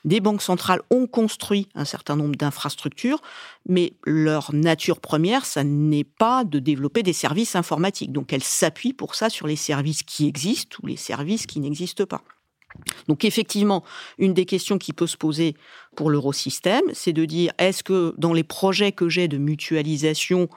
Des 0.06 0.20
banques 0.20 0.44
centrales 0.44 0.82
ont 0.92 1.08
construit 1.08 1.68
un 1.74 1.84
certain 1.84 2.16
nombre 2.16 2.36
d'infrastructures, 2.36 3.22
mais 3.68 3.94
leur 4.06 4.54
nature 4.54 5.00
première, 5.00 5.46
ça 5.46 5.64
n'est 5.64 6.04
pas 6.04 6.44
de 6.44 6.60
développer 6.60 7.02
des 7.02 7.14
services 7.14 7.56
informatiques. 7.56 8.12
Donc 8.12 8.32
elles 8.32 8.44
s'appuient 8.44 8.94
pour 8.94 9.16
ça 9.16 9.30
sur 9.30 9.48
les 9.48 9.56
services 9.56 10.04
qui 10.04 10.28
existent 10.28 10.78
ou 10.84 10.88
les 10.88 10.96
services 10.96 11.48
qui 11.48 11.60
n'existent 11.60 12.06
pas. 12.06 12.22
Donc 13.08 13.26
effectivement, 13.26 13.84
une 14.18 14.34
des 14.34 14.46
questions 14.46 14.78
qui 14.78 14.94
peut 14.94 15.08
se 15.08 15.18
poser 15.18 15.56
pour 15.96 16.10
l'eurosystème, 16.10 16.84
c'est 16.94 17.14
de 17.14 17.26
dire 17.26 17.52
est-ce 17.58 17.84
que 17.84 18.14
dans 18.18 18.34
les 18.34 18.44
projets 18.44 18.92
que 18.92 19.10
j'ai 19.10 19.28
de 19.28 19.38
mutualisation 19.38 20.50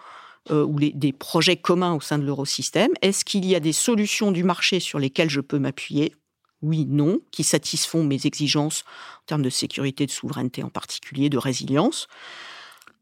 euh, 0.51 0.65
ou 0.65 0.79
des 0.79 1.13
projets 1.13 1.57
communs 1.57 1.95
au 1.95 2.01
sein 2.01 2.19
de 2.19 2.25
l'eurosystème, 2.25 2.91
est-ce 3.03 3.25
qu'il 3.25 3.45
y 3.45 3.55
a 3.55 3.61
des 3.61 3.73
solutions 3.73 4.33
du 4.33 4.45
marché 4.45 4.81
sur 4.81 4.99
lesquelles 4.99 5.31
je 5.31 5.41
peux 5.41 5.59
m'appuyer? 5.59 6.15
Oui, 6.63 6.87
non, 6.89 7.21
qui 7.31 7.45
satisfont 7.45 8.03
mes 8.03 8.27
exigences 8.27 8.85
en 9.23 9.27
termes 9.27 9.43
de 9.43 9.51
sécurité, 9.51 10.07
de 10.07 10.11
souveraineté 10.11 10.63
en 10.63 10.71
particulier, 10.71 11.29
de 11.29 11.39
résilience. 11.39 12.09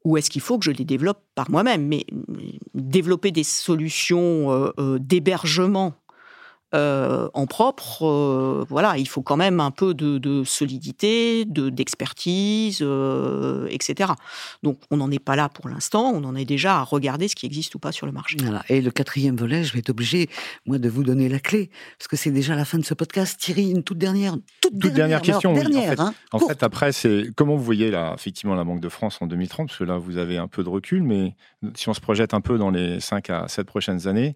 Ou 0.05 0.17
est-ce 0.17 0.31
qu'il 0.31 0.41
faut 0.41 0.59
que 0.59 0.65
je 0.65 0.71
les 0.71 0.85
développe 0.85 1.23
par 1.35 1.51
moi-même? 1.51 1.87
Mais 1.87 2.05
développer 2.75 3.31
des 3.33 3.45
solutions 3.45 4.53
euh, 4.53 4.71
euh, 4.79 4.99
d'hébergement 5.01 5.95
euh, 6.75 7.29
en 7.33 7.47
propre, 7.47 8.05
euh, 8.05 8.67
voilà, 8.69 8.99
il 8.99 9.07
faut 9.07 9.23
quand 9.23 9.37
même 9.37 9.61
un 9.61 9.71
peu 9.71 9.95
de, 9.95 10.43
solidité, 10.45 11.45
de 11.45 11.71
d'expertise, 11.71 12.81
euh, 12.83 13.69
etc. 13.71 14.11
Donc 14.65 14.79
on 14.91 14.97
n'en 14.97 15.11
est 15.13 15.21
pas 15.21 15.37
là 15.37 15.49
pour 15.49 15.69
l'instant, 15.69 16.11
on 16.13 16.25
en 16.25 16.35
est 16.35 16.45
déjà 16.45 16.79
à 16.79 16.83
regarder 16.83 17.29
ce 17.29 17.37
qui 17.37 17.47
existe 17.47 17.77
ou 17.77 17.79
pas 17.79 17.93
sur 17.93 18.05
le 18.05 18.11
marché. 18.11 18.37
Et 18.69 18.81
le 18.81 18.91
quatrième 18.91 19.37
volet, 19.37 19.63
je 19.63 19.73
vais 19.73 19.79
être 19.79 19.91
obligé, 19.91 20.29
moi, 20.67 20.79
de 20.79 20.89
vous 20.89 21.05
donner 21.05 21.29
la 21.29 21.39
clé, 21.39 21.71
parce 21.99 22.09
que 22.09 22.17
c'est 22.17 22.33
déjà 22.33 22.57
la 22.57 22.65
fin 22.65 22.79
de 22.79 22.85
ce 22.85 22.95
podcast. 22.95 23.39
Thierry, 23.39 23.71
une 23.71 23.85
toute 23.85 23.99
dernière, 23.99 24.35
toute, 24.61 24.77
dernière, 24.77 25.23
question. 25.23 25.55
dernière, 25.55 25.95
en, 26.33 26.39
fait, 26.41 26.65
après, 26.65 26.91
c'est 26.91 27.29
comment 27.37 27.55
vous 27.55 27.65
voyez 27.65 27.93
là, 27.93 28.13
effectivement 28.17 28.57
la 28.57 28.65
Banque 28.65 28.81
de 28.81 28.89
France 28.89 29.19
en 29.21 29.29
2030, 29.29 29.69
parce 29.69 29.79
que 29.79 29.85
là, 29.85 29.99
vous 29.99 30.19
avez 30.19 30.37
un 30.37 30.49
peu 30.49 30.65
de 30.65 30.69
recul, 30.69 31.05
mais 31.05 31.37
si 31.75 31.89
on 31.89 31.95
se 31.95 32.01
projette 32.01 32.35
un 32.35 32.41
peu 32.41 32.59
dans 32.59 32.71
les 32.71 32.99
5 32.99 33.31
à 33.31 33.47
7 33.47 33.67
prochaines 33.67 34.09
années, 34.09 34.35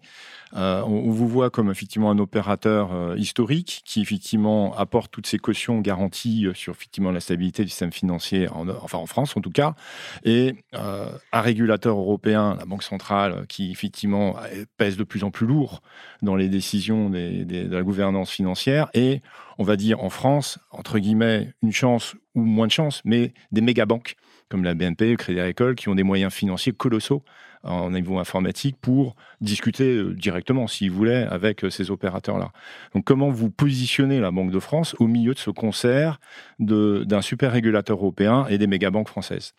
on, 0.53 0.59
on 0.61 1.11
vous 1.11 1.27
voit 1.27 1.49
comme 1.49 1.69
effectivement 1.69 2.09
un 2.09 2.17
opérateur 2.17 2.30
euh, 2.35 3.15
historique 3.17 3.81
qui 3.85 4.01
effectivement 4.01 4.75
apporte 4.77 5.11
toutes 5.11 5.27
ces 5.27 5.37
cautions 5.37 5.79
garanties 5.79 6.45
euh, 6.45 6.53
sur 6.53 6.73
effectivement 6.73 7.11
la 7.11 7.19
stabilité 7.19 7.63
du 7.63 7.69
système 7.69 7.91
financier, 7.91 8.47
en, 8.49 8.67
enfin 8.69 8.97
en 8.97 9.05
France 9.05 9.35
en 9.35 9.41
tout 9.41 9.51
cas, 9.51 9.75
et 10.23 10.55
euh, 10.73 11.09
un 11.31 11.41
régulateur 11.41 11.97
européen, 11.97 12.55
la 12.57 12.65
Banque 12.65 12.83
centrale, 12.83 13.45
qui 13.47 13.71
effectivement 13.71 14.35
pèse 14.77 14.97
de 14.97 15.03
plus 15.03 15.23
en 15.23 15.31
plus 15.31 15.47
lourd 15.47 15.81
dans 16.21 16.35
les 16.35 16.49
décisions 16.49 17.09
de 17.09 17.67
la 17.73 17.83
gouvernance 17.83 18.31
financière, 18.31 18.89
et 18.93 19.21
on 19.57 19.63
va 19.63 19.75
dire 19.75 20.03
en 20.03 20.09
France, 20.09 20.59
entre 20.71 20.99
guillemets, 20.99 21.53
une 21.61 21.71
chance 21.73 22.15
ou 22.35 22.41
moins 22.41 22.67
de 22.67 22.71
chance, 22.71 23.01
mais 23.05 23.33
des 23.51 23.61
méga-banques 23.61 24.15
comme 24.49 24.63
la 24.65 24.73
BNP, 24.73 25.11
le 25.11 25.17
Crédit 25.17 25.39
Agricole, 25.39 25.75
qui 25.75 25.87
ont 25.87 25.95
des 25.95 26.03
moyens 26.03 26.33
financiers 26.33 26.73
colossaux 26.73 27.23
en 27.63 27.91
niveau 27.91 28.17
informatique 28.17 28.75
pour 28.81 29.15
discuter 29.39 29.95
euh, 29.95 30.13
directement, 30.13 30.67
s'ils 30.67 30.91
voulaient, 30.91 31.27
avec 31.29 31.63
euh, 31.63 31.69
ces 31.69 31.91
opérateurs-là. 31.91 32.51
Donc 32.93 33.05
comment 33.05 33.29
vous 33.29 33.49
positionnez 33.49 34.19
la 34.19 34.31
Banque 34.31 34.51
de 34.51 34.59
France 34.59 34.95
au 34.99 35.07
milieu 35.07 35.33
de 35.33 35.39
ce 35.39 35.51
concert 35.51 36.19
d'un 36.59 37.21
super 37.21 37.51
régulateur 37.51 37.97
européen 37.97 38.45
et 38.49 38.57
des 38.57 38.67
mégabanques 38.67 39.09
françaises? 39.09 39.53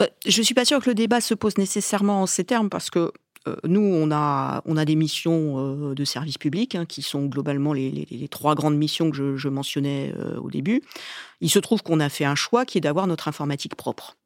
Euh, 0.00 0.06
je 0.26 0.38
ne 0.38 0.44
suis 0.44 0.54
pas 0.54 0.64
sûr 0.64 0.80
que 0.80 0.90
le 0.90 0.94
débat 0.94 1.20
se 1.20 1.34
pose 1.34 1.58
nécessairement 1.58 2.22
en 2.22 2.26
ces 2.26 2.44
termes 2.44 2.68
parce 2.68 2.90
que 2.90 3.12
nous, 3.64 3.80
on 3.80 4.12
a, 4.12 4.62
on 4.66 4.76
a 4.76 4.84
des 4.84 4.94
missions 4.94 5.92
de 5.94 6.04
service 6.04 6.38
public 6.38 6.76
hein, 6.76 6.84
qui 6.86 7.02
sont 7.02 7.26
globalement 7.26 7.72
les, 7.72 8.28
trois 8.30 8.54
grandes 8.54 8.76
missions 8.76 9.10
que 9.10 9.36
je, 9.36 9.48
mentionnais 9.48 10.14
au 10.40 10.48
début. 10.48 10.80
Il 11.40 11.50
se 11.50 11.58
trouve 11.58 11.82
qu'on 11.82 11.98
a 11.98 12.08
fait 12.08 12.24
un 12.24 12.36
choix 12.36 12.64
qui 12.64 12.78
est 12.78 12.80
d'avoir 12.80 13.08
notre 13.08 13.26
informatique 13.26 13.74
propre 13.74 14.16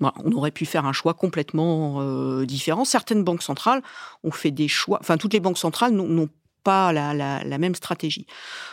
on 0.00 0.32
aurait 0.32 0.50
pu 0.50 0.66
faire 0.66 0.86
un 0.86 0.92
choix 0.92 1.14
complètement 1.14 2.00
euh, 2.00 2.46
différent. 2.46 2.84
Certaines 2.84 3.22
banques 3.22 3.42
centrales 3.42 3.82
ont 4.22 4.30
fait 4.30 4.50
des 4.50 4.68
choix, 4.68 4.98
enfin 5.00 5.16
toutes 5.16 5.32
les 5.32 5.40
banques 5.40 5.58
centrales 5.58 5.92
n'ont 5.92 6.28
pas 6.62 6.92
la, 6.92 7.58
même 7.58 7.74
stratégie. 7.74 8.26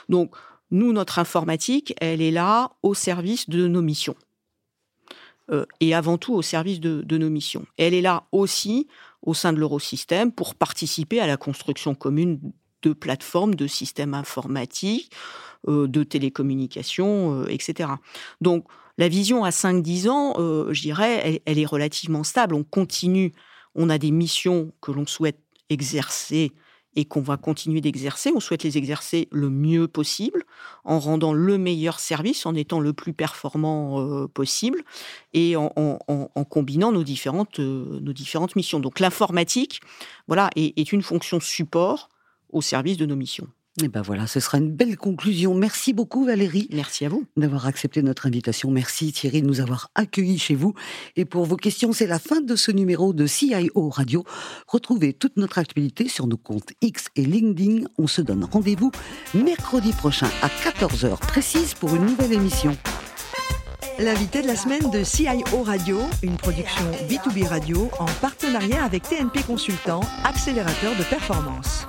Donc 0.10 0.36
nous, 0.72 0.94
notre 0.94 1.20
informatique, 1.20 1.94
elle 2.00 2.22
est 2.22 2.32
là 2.32 2.72
au 2.82 2.94
service 2.94 3.50
de 3.50 3.68
nos 3.68 3.82
missions. 3.82 4.16
Euh, 5.52 5.66
et 5.80 5.94
avant 5.94 6.18
tout 6.18 6.34
au 6.34 6.42
service 6.42 6.80
de, 6.80 7.18
nos 7.18 7.30
missions. 7.30 7.66
elle 7.78 7.94
est 7.94 8.02
là 8.02 8.24
aussi 8.32 8.88
au 9.22 9.34
sein 9.34 9.52
de 9.54 9.60
l'eurosystème 9.60 10.32
pour 10.32 10.56
participer 10.56 11.20
à 11.20 11.28
la 11.28 11.36
construction 11.38 11.94
commune 11.94 12.40
de 12.84 12.94
plateformes, 12.94 13.54
de 13.54 13.68
systèmes 13.68 14.14
informatiques, 14.14 15.12
euh, 15.68 15.88
de 15.88 16.04
télécommunications, 16.04 17.46
etc. 17.48 17.90
Donc 18.40 18.66
la 19.02 19.08
vision 19.08 19.44
à 19.44 19.50
5-10 19.50 20.10
ans, 20.10 20.36
euh, 20.38 20.72
je 20.74 20.82
dirais, 20.84 21.42
elle, 21.48 21.58
est 21.58 21.66
relativement 21.66 22.24
stable. 22.24 22.54
On 22.54 22.64
continue, 22.64 23.32
on 23.74 23.90
a 23.90 23.98
des 23.98 24.12
missions 24.12 24.72
que 24.80 24.92
l'on 24.92 25.08
souhaite 25.08 25.40
exercer 25.72 26.52
et 26.96 27.06
qu'on 27.06 27.22
va 27.22 27.36
continuer 27.36 27.82
d'exercer. 27.82 28.32
On 28.36 28.40
souhaite 28.40 28.62
les 28.62 28.78
exercer 28.78 29.28
le 29.32 29.50
mieux 29.50 29.88
possible, 29.88 30.44
en 30.84 31.00
rendant 31.00 31.34
le 31.34 31.58
meilleur 31.58 32.00
service, 32.00 32.46
en 32.46 32.54
étant 32.54 32.80
le 32.80 32.94
plus 32.94 33.14
performant 33.14 34.02
euh, 34.02 34.28
possible, 34.28 34.84
et 35.34 35.56
en, 35.56 35.98
combinant 36.52 36.92
nos 36.92 37.04
différentes, 37.04 37.60
euh, 37.60 38.00
nos 38.02 38.14
différentes 38.14 38.56
missions. 38.56 38.80
Donc 38.80 39.00
l'informatique, 39.00 39.82
voilà, 40.28 40.52
est 40.56 40.92
une 40.92 41.02
fonction 41.02 41.40
support 41.40 42.10
au 42.52 42.62
service 42.62 42.98
de 42.98 43.08
nos 43.08 43.16
missions. 43.16 43.48
Et 43.80 43.88
ben 43.88 44.02
voilà, 44.02 44.28
ce 44.28 44.42
sera 44.42 44.58
une 44.58 44.72
belle 44.72 44.98
conclusion. 44.98 45.56
Merci 45.56 45.94
beaucoup 45.94 46.26
Valérie. 46.26 46.68
Merci 46.74 47.06
à 47.06 47.10
vous. 47.10 47.24
D'avoir 47.38 47.68
accepté 47.68 48.02
notre 48.02 48.26
invitation. 48.28 48.70
Merci 48.70 49.14
Thierry 49.14 49.42
de 49.42 49.48
nous 49.48 49.62
avoir 49.62 49.90
accueillis 49.96 50.40
chez 50.40 50.56
vous. 50.56 50.74
Et 51.16 51.24
pour 51.24 51.46
vos 51.46 51.56
questions, 51.56 51.94
c'est 51.94 52.08
la 52.08 52.20
fin 52.20 52.42
de 52.42 52.56
ce 52.58 52.72
numéro 52.72 53.14
de 53.14 53.26
CIO 53.26 53.90
Radio. 53.90 54.26
Retrouvez 54.68 55.14
toute 55.14 55.38
notre 55.38 55.58
actualité 55.58 56.10
sur 56.10 56.28
nos 56.28 56.38
comptes 56.38 56.74
X 56.82 57.06
et 57.16 57.24
LinkedIn. 57.24 57.86
On 57.98 58.08
se 58.08 58.22
donne 58.22 58.44
rendez-vous 58.44 58.92
mercredi 59.34 59.94
prochain 59.94 60.30
à 60.42 60.48
14h 60.48 61.18
précise 61.20 61.74
pour 61.74 61.96
une 61.96 62.06
nouvelle 62.06 62.34
émission. 62.34 62.76
L'invité 64.00 64.42
de 64.42 64.48
la 64.48 64.56
semaine 64.58 64.90
de 64.90 65.04
CIO 65.04 65.64
Radio, 65.64 66.00
une 66.24 66.36
production 66.36 66.84
B2B 67.08 67.48
Radio 67.48 67.90
en 68.00 68.06
partenariat 68.20 68.84
avec 68.84 69.04
TNP 69.04 69.44
Consultant, 69.44 70.02
accélérateur 70.26 70.98
de 70.98 71.04
performance. 71.04 71.86